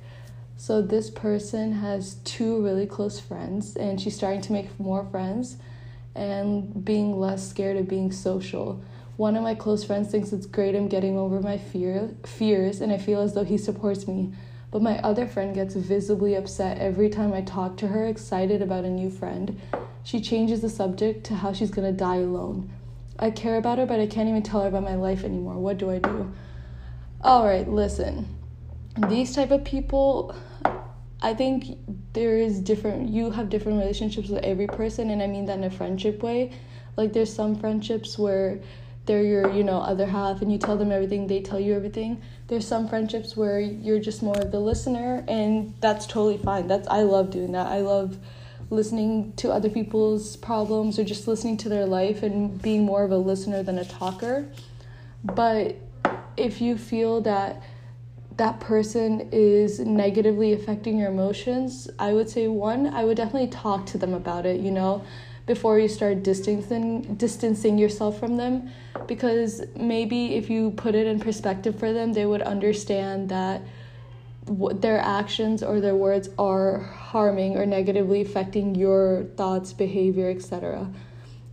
So 0.58 0.82
this 0.82 1.10
person 1.10 1.72
has 1.74 2.16
two 2.24 2.64
really 2.64 2.86
close 2.86 3.20
friends 3.20 3.76
and 3.76 4.00
she's 4.00 4.16
starting 4.16 4.42
to 4.42 4.54
make 4.54 4.80
more 4.80 5.06
friends 5.06 5.58
and 6.16 6.84
being 6.84 7.18
less 7.20 7.50
scared 7.50 7.78
of 7.78 7.88
being 7.88 8.12
social. 8.12 8.84
One 9.18 9.36
of 9.36 9.44
my 9.44 9.56
close 9.56 9.84
friends 9.84 10.12
thinks 10.12 10.34
it's 10.34 10.46
great 10.46 10.76
I'm 10.76 10.88
getting 10.88 11.18
over 11.18 11.40
my 11.40 11.58
fear 11.58 12.14
fears 12.26 12.82
and 12.82 12.92
I 12.92 12.98
feel 12.98 13.22
as 13.22 13.34
though 13.34 13.44
he 13.44 13.58
supports 13.58 14.08
me. 14.08 14.34
But 14.70 14.82
my 14.82 15.00
other 15.00 15.28
friend 15.28 15.56
gets 15.56 15.76
visibly 15.76 16.36
upset 16.36 16.78
every 16.78 17.10
time 17.10 17.34
I 17.34 17.42
talk 17.42 17.78
to 17.78 17.88
her 17.88 18.06
excited 18.06 18.62
about 18.62 18.86
a 18.86 18.90
new 18.90 19.10
friend. 19.10 19.60
She 20.04 20.22
changes 20.22 20.62
the 20.62 20.70
subject 20.70 21.24
to 21.26 21.36
how 21.36 21.54
she's 21.54 21.72
going 21.72 21.92
to 21.92 21.98
die 21.98 22.18
alone. 22.18 22.70
I 23.22 23.32
care 23.32 23.58
about 23.58 23.78
her, 23.78 23.86
but 23.86 24.00
I 24.00 24.08
can't 24.08 24.28
even 24.28 24.42
tell 24.42 24.62
her 24.62 24.68
about 24.68 24.84
my 24.84 24.96
life 24.96 25.24
anymore. 25.24 25.54
What 25.54 25.78
do 25.78 25.92
I 25.92 26.00
do? 26.00 26.34
All 27.22 27.46
right, 27.46 27.68
listen. 27.68 28.28
These 29.08 29.36
type 29.36 29.52
of 29.52 29.64
people 29.64 30.36
I 31.22 31.36
think 31.36 31.78
there 32.14 32.38
is 32.38 32.60
different 32.60 33.10
you 33.10 33.30
have 33.30 33.50
different 33.50 33.80
relationships 33.80 34.28
with 34.30 34.44
every 34.44 34.68
person 34.68 35.12
and 35.12 35.22
I 35.22 35.28
mean 35.28 35.46
that 35.46 35.58
in 35.60 35.64
a 35.64 35.70
friendship 35.70 36.24
way. 36.24 36.52
Like 36.98 37.14
there's 37.14 37.34
some 37.34 37.56
friendships 37.56 38.18
where 38.18 38.60
they're 39.06 39.24
your 39.24 39.52
you 39.52 39.64
know 39.64 39.80
other 39.80 40.06
half 40.06 40.42
and 40.42 40.52
you 40.52 40.58
tell 40.58 40.78
them 40.78 40.92
everything 40.92 41.28
they 41.28 41.42
tell 41.42 41.60
you 41.60 41.74
everything 41.74 42.22
there's 42.48 42.68
some 42.68 42.88
friendships 42.88 43.36
where 43.36 43.60
you're 43.60 44.00
just 44.00 44.22
more 44.22 44.38
of 44.38 44.52
the 44.52 44.60
listener 44.60 45.24
and 45.28 45.74
that's 45.82 46.06
totally 46.06 46.38
fine 46.38 46.68
that's 46.68 46.88
i 46.88 47.02
love 47.02 47.32
doing 47.32 47.52
that 47.52 47.66
i 47.66 47.80
love 47.80 48.18
listening 48.72 49.34
to 49.34 49.52
other 49.52 49.70
people's 49.70 50.38
problems 50.38 50.98
or 50.98 51.04
just 51.04 51.28
listening 51.28 51.58
to 51.58 51.70
their 51.70 51.86
life 51.86 52.24
and 52.24 52.62
being 52.62 52.84
more 52.84 53.04
of 53.04 53.12
a 53.12 53.18
listener 53.18 53.62
than 53.64 53.78
a 53.78 53.86
talker. 53.86 54.48
But 55.24 55.76
if 56.38 56.62
you 56.62 56.78
feel 56.78 57.22
that 57.22 57.62
that 58.38 58.60
person 58.60 59.30
is 59.32 59.80
negatively 59.80 60.54
affecting 60.54 60.98
your 60.98 61.10
emotions 61.10 61.90
i 62.00 62.14
would 62.14 62.30
say 62.30 62.48
one 62.48 62.88
i 62.88 63.04
would 63.04 63.18
definitely 63.18 63.50
talk 63.50 63.86
to 63.86 63.98
them 63.98 64.14
about 64.14 64.46
it 64.46 64.62
you 64.62 64.72
know 64.72 65.04
before 65.46 65.80
you 65.80 65.88
start 65.88 66.24
distancing 66.24 67.02
distancing 67.16 67.78
yourself 67.78 68.20
from 68.20 68.38
them. 68.38 68.70
Because 69.08 69.64
maybe 69.76 70.36
if 70.36 70.50
you 70.50 70.72
put 70.72 70.96
it 70.96 71.08
in 71.08 71.20
perspective 71.20 71.78
for 71.78 71.92
them 71.92 72.14
they 72.14 72.26
would 72.26 72.42
understand 72.42 73.30
that 73.30 73.62
their 74.46 75.00
actions 75.00 75.62
or 75.62 75.80
their 75.80 75.96
words 75.96 76.30
are 76.38 76.80
harming 76.80 77.58
or 77.58 77.66
negatively 77.66 78.22
affecting 78.22 78.76
your 78.76 79.26
thoughts 79.36 79.72
behavior 79.72 80.30
etc 80.30 80.88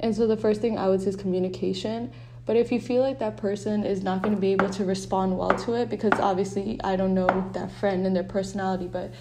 and 0.01 0.16
so 0.16 0.27
the 0.27 0.37
first 0.37 0.61
thing 0.61 0.79
i 0.79 0.88
would 0.88 1.01
say 1.01 1.09
is 1.09 1.16
communication 1.16 2.11
but 2.46 2.57
if 2.57 2.72
you 2.72 2.81
feel 2.81 3.03
like 3.03 3.18
that 3.18 3.37
person 3.37 3.85
is 3.85 4.03
not 4.03 4.22
going 4.22 4.35
to 4.35 4.40
be 4.40 4.53
able 4.53 4.70
to 4.70 4.85
respond 4.85 5.37
well 5.37 5.51
to 5.51 5.74
it 5.74 5.90
because 5.90 6.12
obviously 6.18 6.81
i 6.83 6.96
don't 6.96 7.14
know 7.14 7.51
that 7.53 7.70
friend 7.72 8.07
and 8.07 8.16
their 8.16 8.24
personality 8.24 8.87
but 8.87 9.12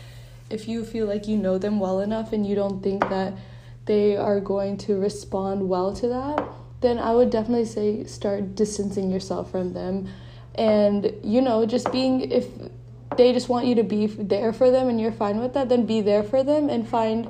if 0.50 0.68
you 0.68 0.84
feel 0.86 1.06
like 1.06 1.28
you 1.28 1.38
know 1.38 1.58
them 1.58 1.80
well 1.80 2.00
enough 2.00 2.32
and 2.34 2.46
you 2.48 2.56
don't 2.56 2.82
think 2.82 3.02
that 3.10 3.34
they 3.86 4.16
are 4.16 4.40
going 4.40 4.78
to 4.78 4.96
respond 4.96 5.68
well 5.68 5.94
to 5.94 6.08
that, 6.08 6.44
then 6.82 7.00
I 7.00 7.14
would 7.14 7.30
definitely 7.30 7.66
say 7.66 8.04
start 8.04 8.56
distancing 8.56 9.10
yourself 9.10 9.50
from 9.50 9.74
them. 9.74 10.08
And, 10.56 11.14
you 11.24 11.42
know, 11.42 11.66
just 11.66 11.92
being, 11.92 12.32
if 12.32 12.48
they 13.18 13.34
just 13.34 13.50
want 13.50 13.66
you 13.66 13.76
to 13.76 13.84
be 13.84 14.08
there 14.08 14.54
for 14.54 14.72
them 14.72 14.88
and 14.90 15.00
you're 15.00 15.12
fine 15.12 15.40
with 15.40 15.54
that, 15.54 15.70
then 15.70 15.86
be 15.86 16.02
there 16.02 16.24
for 16.24 16.44
them 16.44 16.70
and 16.70 16.88
find 16.88 17.30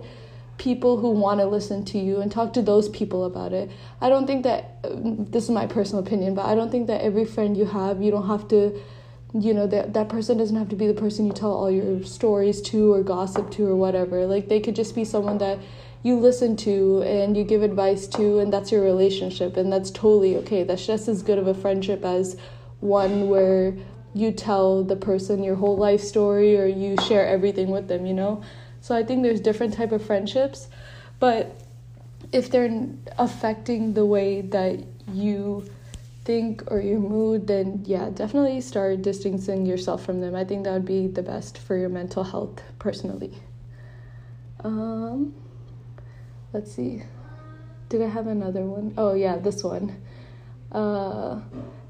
people 0.58 0.98
who 0.98 1.12
want 1.12 1.40
to 1.40 1.46
listen 1.46 1.86
to 1.86 2.00
you 2.00 2.20
and 2.20 2.32
talk 2.32 2.54
to 2.54 2.62
those 2.62 2.90
people 2.90 3.26
about 3.26 3.54
it. 3.54 3.70
I 4.02 4.10
don't 4.10 4.26
think 4.26 4.44
that, 4.44 4.78
uh, 4.84 4.90
this 4.94 5.44
is 5.44 5.50
my 5.52 5.68
personal 5.68 6.04
opinion, 6.04 6.34
but 6.34 6.46
I 6.46 6.56
don't 6.56 6.72
think 6.72 6.88
that 6.88 7.02
every 7.02 7.26
friend 7.26 7.56
you 7.56 7.66
have, 7.66 8.02
you 8.02 8.12
don't 8.12 8.28
have 8.28 8.48
to 8.50 8.80
you 9.34 9.54
know 9.54 9.68
that 9.68 9.94
that 9.94 10.10
person 10.10 10.38
doesn't 10.38 10.56
have 10.56 10.70
to 10.70 10.76
be 10.76 10.88
the 10.88 10.94
person 10.94 11.26
you 11.26 11.34
tell 11.34 11.52
all 11.52 11.70
your 11.70 12.04
stories 12.04 12.62
to 12.62 12.94
or 12.94 13.04
gossip 13.04 13.52
to 13.52 13.66
or 13.66 13.76
whatever 13.76 14.26
like 14.26 14.48
they 14.48 14.60
could 14.60 14.76
just 14.76 14.96
be 14.96 15.04
someone 15.04 15.38
that 15.38 15.60
you 16.04 16.18
listen 16.18 16.56
to 16.56 17.02
and 17.04 17.36
you 17.36 17.44
give 17.44 17.62
advice 17.62 18.08
to 18.08 18.40
and 18.40 18.54
that's 18.54 18.72
your 18.72 18.82
relationship 18.82 19.58
and 19.58 19.72
that's 19.72 19.92
totally 19.92 20.38
okay 20.38 20.64
that's 20.64 20.88
just 20.88 21.08
as 21.08 21.22
good 21.22 21.38
of 21.38 21.48
a 21.48 21.54
friendship 21.54 22.06
as 22.06 22.38
one 22.80 23.28
where 23.28 23.76
you 24.18 24.32
tell 24.32 24.84
the 24.84 24.96
person 24.96 25.44
your 25.44 25.56
whole 25.56 25.78
life 25.78 26.02
story 26.02 26.58
or 26.58 26.66
you 26.66 26.96
share 27.08 27.26
everything 27.28 27.70
with 27.70 27.88
them 27.88 28.06
you 28.06 28.14
know 28.14 28.42
so 28.82 28.96
i 28.96 29.04
think 29.04 29.24
there's 29.24 29.40
different 29.40 29.74
type 29.74 29.92
of 29.92 30.04
friendships 30.04 30.68
but 31.20 31.60
if 32.32 32.50
they're 32.52 32.88
affecting 33.18 33.94
the 33.94 34.06
way 34.06 34.42
that 34.42 34.84
you 35.12 35.68
think 36.26 36.64
or 36.72 36.82
your 36.82 37.00
mood 37.00 37.48
then 37.48 37.84
yeah 37.86 38.10
definitely 38.10 38.60
start 38.60 39.02
distancing 39.02 39.66
yourself 39.66 40.04
from 40.04 40.20
them 40.20 40.36
i 40.36 40.44
think 40.44 40.64
that 40.64 40.74
would 40.74 40.86
be 40.86 41.08
the 41.08 41.24
best 41.24 41.58
for 41.58 41.78
your 41.78 41.90
mental 41.90 42.24
health 42.24 42.62
personally 42.80 43.34
um 44.64 45.34
let's 46.54 46.72
see. 46.72 47.04
Did 47.90 48.02
I 48.02 48.08
have 48.08 48.28
another 48.28 48.62
one? 48.62 48.94
Oh 48.98 49.14
yeah, 49.14 49.38
this 49.38 49.64
one. 49.64 50.02
Uh, 50.72 51.40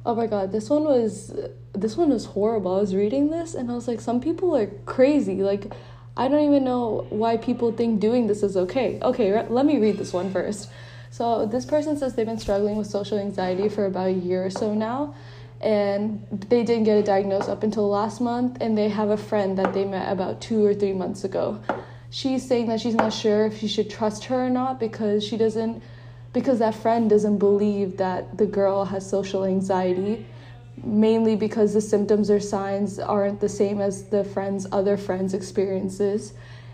oh 0.07 0.15
my 0.15 0.25
god, 0.25 0.53
this 0.53 0.69
one 0.69 0.85
was 0.85 1.37
this 1.73 1.97
one 1.97 2.09
was 2.09 2.25
horrible. 2.25 2.75
I 2.77 2.79
was 2.79 2.95
reading 2.95 3.29
this 3.29 3.53
and 3.53 3.69
I 3.69 3.75
was 3.75 3.87
like, 3.87 4.01
some 4.01 4.19
people 4.21 4.55
are 4.55 4.67
crazy. 4.85 5.43
Like, 5.43 5.71
I 6.15 6.27
don't 6.29 6.43
even 6.45 6.63
know 6.63 7.05
why 7.09 7.37
people 7.37 7.71
think 7.71 7.99
doing 7.99 8.25
this 8.25 8.41
is 8.41 8.57
okay. 8.57 8.99
Okay, 9.03 9.31
re- 9.31 9.45
let 9.49 9.65
me 9.65 9.77
read 9.77 9.97
this 9.97 10.13
one 10.13 10.31
first. 10.31 10.69
So 11.11 11.45
this 11.45 11.65
person 11.65 11.97
says 11.97 12.15
they've 12.15 12.25
been 12.25 12.39
struggling 12.39 12.77
with 12.77 12.87
social 12.87 13.19
anxiety 13.19 13.69
for 13.69 13.85
about 13.85 14.07
a 14.07 14.13
year 14.13 14.45
or 14.45 14.49
so 14.49 14.73
now, 14.73 15.13
and 15.61 16.25
they 16.49 16.63
didn't 16.63 16.85
get 16.85 16.97
a 16.97 17.03
diagnosis 17.03 17.49
up 17.49 17.63
until 17.63 17.87
last 17.89 18.21
month, 18.21 18.57
and 18.61 18.77
they 18.77 18.89
have 18.89 19.09
a 19.09 19.17
friend 19.17 19.57
that 19.57 19.73
they 19.73 19.85
met 19.85 20.11
about 20.11 20.41
two 20.41 20.65
or 20.65 20.73
three 20.73 20.93
months 20.93 21.23
ago 21.25 21.61
she's 22.09 22.47
saying 22.47 22.67
that 22.67 22.79
she's 22.79 22.95
not 22.95 23.11
sure 23.11 23.45
if 23.45 23.57
she 23.59 23.67
should 23.67 23.89
trust 23.89 24.25
her 24.25 24.45
or 24.45 24.49
not 24.49 24.79
because 24.79 25.23
she 25.23 25.37
doesn't 25.37 25.81
because 26.37 26.59
that 26.59 26.75
friend 26.75 27.09
doesn't 27.09 27.39
believe 27.39 27.97
that 27.97 28.37
the 28.37 28.45
girl 28.45 28.85
has 28.85 29.09
social 29.09 29.43
anxiety 29.43 30.23
mainly 30.83 31.35
because 31.35 31.73
the 31.73 31.81
symptoms 31.81 32.29
or 32.29 32.39
signs 32.39 32.99
aren't 32.99 33.39
the 33.39 33.49
same 33.49 33.81
as 33.81 34.03
the 34.09 34.23
friend's 34.23 34.67
other 34.71 34.97
friends 34.97 35.33
experiences. 35.33 36.33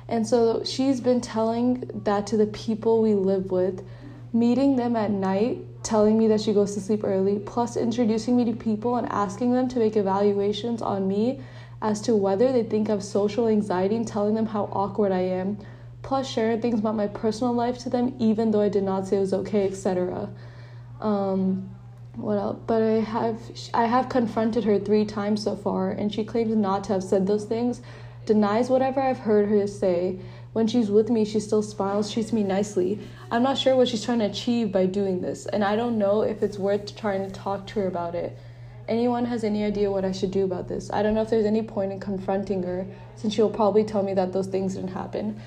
And 0.09 0.27
so 0.27 0.65
she's 0.65 0.99
been 0.99 1.21
telling 1.21 1.89
that 2.03 2.27
to 2.27 2.35
the 2.35 2.47
people 2.47 3.01
we 3.01 3.13
live 3.13 3.51
with 3.51 3.87
meeting 4.33 4.75
them 4.75 4.97
at 4.97 5.11
night 5.11 5.59
telling 5.81 6.17
me 6.17 6.27
that 6.27 6.41
she 6.41 6.51
goes 6.51 6.73
to 6.73 6.81
sleep 6.81 7.05
early 7.05 7.39
plus 7.39 7.77
introducing 7.77 8.35
me 8.35 8.43
to 8.43 8.51
people 8.51 8.97
and 8.97 9.07
asking 9.13 9.53
them 9.53 9.69
to 9.69 9.79
make 9.79 9.95
evaluations 9.95 10.81
on 10.81 11.07
me 11.07 11.39
as 11.81 12.01
to 12.01 12.17
whether 12.17 12.51
they 12.51 12.63
think 12.63 12.89
I 12.89 12.91
have 12.91 13.03
social 13.03 13.47
anxiety 13.47 13.95
and 13.95 14.05
telling 14.05 14.35
them 14.35 14.45
how 14.45 14.65
awkward 14.73 15.13
I 15.13 15.19
am, 15.21 15.57
plus 16.03 16.29
sharing 16.29 16.61
things 16.61 16.79
about 16.79 16.95
my 16.95 17.07
personal 17.07 17.53
life 17.53 17.79
to 17.79 17.89
them, 17.89 18.13
even 18.19 18.51
though 18.51 18.61
I 18.61 18.69
did 18.69 18.83
not 18.83 19.07
say 19.07 19.17
it 19.17 19.21
was 19.21 19.33
okay, 19.33 19.65
etc. 19.67 20.29
Um, 21.01 21.69
what 22.15 22.37
else? 22.37 22.59
But 22.67 22.83
I 22.83 22.99
have 22.99 23.39
I 23.73 23.85
have 23.85 24.09
confronted 24.09 24.63
her 24.65 24.77
three 24.79 25.05
times 25.05 25.43
so 25.43 25.55
far, 25.55 25.91
and 25.91 26.13
she 26.13 26.23
claims 26.23 26.55
not 26.55 26.83
to 26.85 26.93
have 26.93 27.03
said 27.03 27.25
those 27.25 27.45
things, 27.45 27.81
denies 28.25 28.69
whatever 28.69 29.01
I've 29.01 29.19
heard 29.19 29.49
her 29.49 29.65
say. 29.65 30.19
When 30.51 30.67
she's 30.67 30.91
with 30.91 31.09
me, 31.09 31.25
she 31.25 31.39
still 31.39 31.63
smiles, 31.63 32.13
treats 32.13 32.31
me 32.31 32.43
nicely. 32.43 32.99
I'm 33.31 33.41
not 33.41 33.57
sure 33.57 33.75
what 33.75 33.87
she's 33.87 34.05
trying 34.05 34.19
to 34.19 34.25
achieve 34.25 34.71
by 34.71 34.85
doing 34.85 35.21
this, 35.21 35.47
and 35.47 35.63
I 35.63 35.75
don't 35.75 35.97
know 35.97 36.21
if 36.21 36.43
it's 36.43 36.59
worth 36.59 36.95
trying 36.95 37.25
to 37.25 37.31
talk 37.31 37.65
to 37.67 37.79
her 37.79 37.87
about 37.87 38.13
it 38.13 38.37
anyone 38.87 39.25
has 39.25 39.43
any 39.43 39.63
idea 39.63 39.89
what 39.89 40.05
I 40.05 40.11
should 40.11 40.31
do 40.31 40.43
about 40.43 40.67
this? 40.67 40.91
I 40.91 41.03
don't 41.03 41.13
know 41.13 41.21
if 41.21 41.29
there's 41.29 41.45
any 41.45 41.61
point 41.61 41.91
in 41.91 41.99
confronting 41.99 42.63
her 42.63 42.85
since 43.15 43.33
she'll 43.33 43.49
probably 43.49 43.83
tell 43.83 44.03
me 44.03 44.13
that 44.13 44.33
those 44.33 44.47
things 44.47 44.75
didn't 44.75 44.91
happen. 44.91 45.39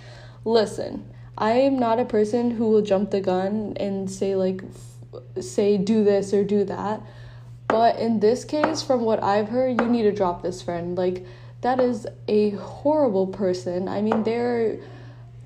Listen, 0.46 1.04
I 1.36 1.54
am 1.54 1.76
not 1.76 1.98
a 1.98 2.04
person 2.04 2.52
who 2.52 2.68
will 2.70 2.80
jump 2.80 3.10
the 3.10 3.20
gun 3.20 3.76
and 3.78 4.08
say 4.08 4.36
like 4.36 4.62
f- 4.62 5.42
say 5.42 5.76
do 5.76 6.04
this 6.04 6.32
or 6.32 6.44
do 6.44 6.62
that. 6.64 7.02
But 7.66 7.98
in 7.98 8.20
this 8.20 8.44
case, 8.44 8.80
from 8.80 9.00
what 9.00 9.20
I've 9.20 9.48
heard, 9.48 9.80
you 9.80 9.88
need 9.88 10.04
to 10.04 10.12
drop 10.12 10.42
this 10.42 10.62
friend. 10.62 10.96
Like 10.96 11.26
that 11.62 11.80
is 11.80 12.06
a 12.28 12.50
horrible 12.50 13.26
person. 13.26 13.88
I 13.88 14.00
mean, 14.00 14.22
they're 14.22 14.78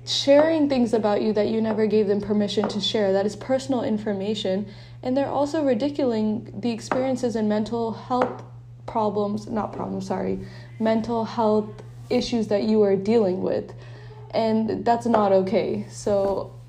sharing 0.05 0.69
things 0.69 0.93
about 0.93 1.23
you 1.23 1.33
that 1.33 1.47
you 1.47 1.61
never 1.61 1.87
gave 1.87 2.05
them 2.05 2.21
permission 2.21 2.67
to 2.67 2.79
share. 2.79 3.11
That 3.11 3.25
is 3.25 3.35
personal 3.35 3.83
information 3.83 4.67
and 5.01 5.17
they're 5.17 5.27
also 5.27 5.63
ridiculing 5.63 6.53
the 6.61 6.69
experiences 6.69 7.35
and 7.35 7.49
mental 7.49 7.91
health 7.91 8.43
problems, 8.85 9.47
not 9.47 9.73
problems, 9.73 10.05
sorry, 10.05 10.45
mental 10.79 11.25
health 11.25 11.81
issues 12.11 12.49
that 12.49 12.63
you 12.63 12.83
are 12.83 12.95
dealing 12.95 13.41
with. 13.41 13.73
And 14.31 14.83
that's 14.85 15.05
not 15.05 15.31
okay. 15.31 15.85
So 15.89 16.59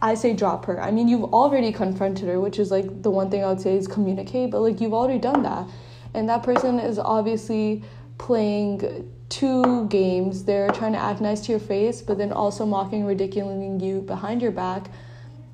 I 0.00 0.14
say 0.14 0.32
drop 0.32 0.64
her. 0.66 0.80
I 0.80 0.90
mean, 0.90 1.08
you've 1.08 1.32
already 1.32 1.72
confronted 1.72 2.28
her, 2.28 2.40
which 2.40 2.58
is 2.58 2.70
like 2.70 3.02
the 3.02 3.10
one 3.10 3.30
thing 3.30 3.44
I 3.44 3.48
would 3.48 3.60
say 3.60 3.76
is 3.76 3.86
communicate, 3.86 4.50
but 4.50 4.60
like 4.60 4.80
you've 4.80 4.94
already 4.94 5.18
done 5.18 5.42
that. 5.42 5.66
And 6.14 6.28
that 6.28 6.42
person 6.42 6.78
is 6.78 6.98
obviously 6.98 7.82
playing 8.18 9.10
two 9.28 9.86
games. 9.88 10.44
They're 10.44 10.70
trying 10.70 10.92
to 10.92 10.98
act 10.98 11.20
nice 11.20 11.40
to 11.42 11.52
your 11.52 11.60
face, 11.60 12.02
but 12.02 12.18
then 12.18 12.32
also 12.32 12.64
mocking, 12.64 13.04
ridiculing 13.04 13.80
you 13.80 14.00
behind 14.02 14.40
your 14.40 14.52
back 14.52 14.88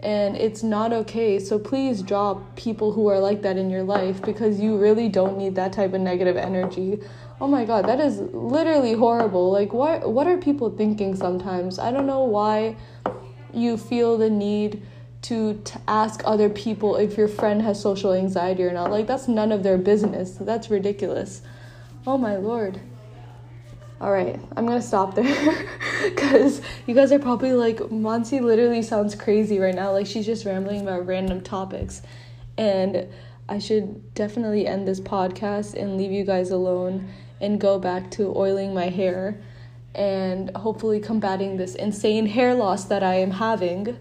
and 0.02 0.36
it's 0.36 0.62
not 0.62 0.92
okay. 0.92 1.38
So 1.38 1.58
please 1.58 2.02
drop 2.02 2.56
people 2.56 2.92
who 2.92 3.08
are 3.08 3.18
like 3.18 3.42
that 3.42 3.56
in 3.56 3.70
your 3.70 3.82
life 3.82 4.22
because 4.22 4.58
you 4.58 4.78
really 4.78 5.08
don't 5.08 5.36
need 5.36 5.54
that 5.56 5.72
type 5.72 5.92
of 5.92 6.00
negative 6.00 6.36
energy. 6.36 7.00
Oh 7.40 7.46
my 7.46 7.64
god, 7.64 7.86
that 7.86 8.00
is 8.00 8.18
literally 8.18 8.92
horrible. 8.92 9.50
Like 9.50 9.72
what 9.72 10.12
what 10.12 10.26
are 10.26 10.36
people 10.36 10.70
thinking 10.70 11.16
sometimes? 11.16 11.78
I 11.78 11.90
don't 11.90 12.06
know 12.06 12.24
why 12.24 12.76
you 13.52 13.76
feel 13.76 14.18
the 14.18 14.30
need 14.30 14.82
to, 15.22 15.54
to 15.64 15.80
ask 15.86 16.22
other 16.24 16.48
people 16.48 16.96
if 16.96 17.16
your 17.16 17.28
friend 17.28 17.60
has 17.62 17.80
social 17.80 18.12
anxiety 18.12 18.62
or 18.62 18.72
not. 18.72 18.90
Like 18.90 19.06
that's 19.06 19.28
none 19.28 19.52
of 19.52 19.62
their 19.62 19.78
business. 19.78 20.32
That's 20.32 20.70
ridiculous. 20.70 21.42
Oh 22.06 22.16
my 22.16 22.36
lord. 22.36 22.80
All 24.00 24.10
right, 24.10 24.40
I'm 24.56 24.66
gonna 24.66 24.80
stop 24.80 25.14
there 25.14 25.68
because 26.04 26.62
you 26.86 26.94
guys 26.94 27.12
are 27.12 27.18
probably 27.18 27.52
like, 27.52 27.76
Mansi 27.78 28.40
literally 28.40 28.82
sounds 28.82 29.14
crazy 29.14 29.58
right 29.58 29.74
now. 29.74 29.92
Like 29.92 30.06
she's 30.06 30.24
just 30.24 30.46
rambling 30.46 30.80
about 30.80 31.06
random 31.06 31.42
topics. 31.42 32.00
And 32.56 33.08
I 33.46 33.58
should 33.58 34.14
definitely 34.14 34.66
end 34.66 34.88
this 34.88 35.00
podcast 35.00 35.74
and 35.74 35.98
leave 35.98 36.12
you 36.12 36.24
guys 36.24 36.50
alone 36.50 37.10
and 37.40 37.60
go 37.60 37.78
back 37.78 38.10
to 38.12 38.36
oiling 38.36 38.74
my 38.74 38.88
hair 38.88 39.40
and 39.94 40.54
hopefully 40.56 41.00
combating 41.00 41.56
this 41.56 41.74
insane 41.74 42.26
hair 42.26 42.54
loss 42.54 42.84
that 42.84 43.02
I 43.02 43.14
am 43.14 43.32
having. 43.32 43.98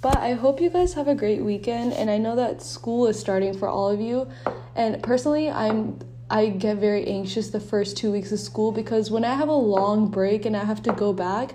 But 0.00 0.18
I 0.18 0.34
hope 0.34 0.60
you 0.60 0.70
guys 0.70 0.94
have 0.94 1.08
a 1.08 1.14
great 1.14 1.42
weekend 1.42 1.92
and 1.94 2.10
I 2.10 2.18
know 2.18 2.36
that 2.36 2.62
school 2.62 3.06
is 3.06 3.18
starting 3.18 3.56
for 3.56 3.68
all 3.68 3.88
of 3.88 4.00
you. 4.00 4.28
And 4.76 5.02
personally, 5.02 5.50
I'm 5.50 5.98
I 6.30 6.48
get 6.48 6.78
very 6.78 7.06
anxious 7.06 7.50
the 7.50 7.60
first 7.60 7.98
2 7.98 8.10
weeks 8.10 8.32
of 8.32 8.40
school 8.40 8.72
because 8.72 9.10
when 9.10 9.24
I 9.24 9.34
have 9.34 9.48
a 9.48 9.54
long 9.54 10.08
break 10.08 10.46
and 10.46 10.56
I 10.56 10.64
have 10.64 10.82
to 10.84 10.92
go 10.92 11.12
back, 11.12 11.54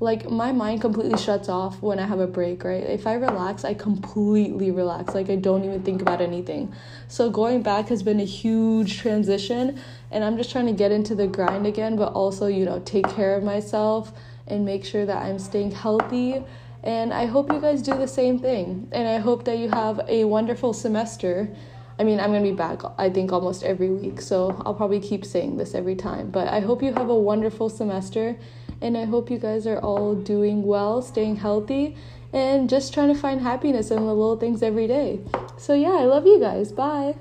like 0.00 0.30
my 0.30 0.50
mind 0.50 0.80
completely 0.80 1.18
shuts 1.18 1.50
off 1.50 1.82
when 1.82 1.98
I 1.98 2.06
have 2.06 2.20
a 2.20 2.26
break, 2.26 2.64
right? 2.64 2.82
If 2.82 3.06
I 3.06 3.14
relax, 3.14 3.66
I 3.66 3.74
completely 3.74 4.70
relax. 4.70 5.14
Like 5.14 5.28
I 5.28 5.36
don't 5.36 5.62
even 5.62 5.82
think 5.82 6.00
about 6.00 6.22
anything. 6.22 6.72
So 7.06 7.28
going 7.28 7.62
back 7.62 7.88
has 7.88 8.02
been 8.02 8.18
a 8.18 8.24
huge 8.24 8.98
transition 8.98 9.78
and 10.10 10.24
I'm 10.24 10.38
just 10.38 10.50
trying 10.50 10.66
to 10.66 10.72
get 10.72 10.90
into 10.90 11.14
the 11.14 11.26
grind 11.26 11.66
again, 11.66 11.96
but 11.96 12.14
also, 12.14 12.46
you 12.46 12.64
know, 12.64 12.80
take 12.80 13.08
care 13.10 13.36
of 13.36 13.44
myself 13.44 14.12
and 14.46 14.64
make 14.64 14.86
sure 14.86 15.04
that 15.04 15.22
I'm 15.22 15.38
staying 15.38 15.72
healthy. 15.72 16.42
And 16.82 17.12
I 17.12 17.26
hope 17.26 17.52
you 17.52 17.60
guys 17.60 17.82
do 17.82 17.94
the 17.94 18.08
same 18.08 18.38
thing. 18.38 18.88
And 18.92 19.06
I 19.06 19.18
hope 19.18 19.44
that 19.44 19.58
you 19.58 19.68
have 19.68 20.00
a 20.08 20.24
wonderful 20.24 20.72
semester. 20.72 21.54
I 22.00 22.02
mean, 22.02 22.18
I'm 22.18 22.30
going 22.30 22.42
to 22.42 22.50
be 22.50 22.56
back, 22.56 22.80
I 22.96 23.10
think, 23.10 23.30
almost 23.30 23.62
every 23.62 23.90
week. 23.90 24.22
So 24.22 24.56
I'll 24.64 24.72
probably 24.72 25.00
keep 25.00 25.22
saying 25.22 25.58
this 25.58 25.74
every 25.74 25.94
time. 25.94 26.30
But 26.30 26.48
I 26.48 26.60
hope 26.60 26.82
you 26.82 26.94
have 26.94 27.10
a 27.10 27.14
wonderful 27.14 27.68
semester 27.68 28.38
and 28.80 28.96
I 28.96 29.04
hope 29.04 29.30
you 29.30 29.38
guys 29.38 29.66
are 29.66 29.78
all 29.80 30.14
doing 30.14 30.62
well, 30.62 31.02
staying 31.02 31.36
healthy, 31.36 31.96
and 32.32 32.70
just 32.70 32.94
trying 32.94 33.12
to 33.12 33.20
find 33.20 33.42
happiness 33.42 33.90
in 33.90 33.98
the 33.98 34.14
little 34.14 34.38
things 34.38 34.62
every 34.62 34.86
day. 34.86 35.20
So, 35.58 35.74
yeah, 35.74 35.92
I 35.92 36.06
love 36.06 36.26
you 36.26 36.40
guys. 36.40 36.72
Bye. 36.72 37.16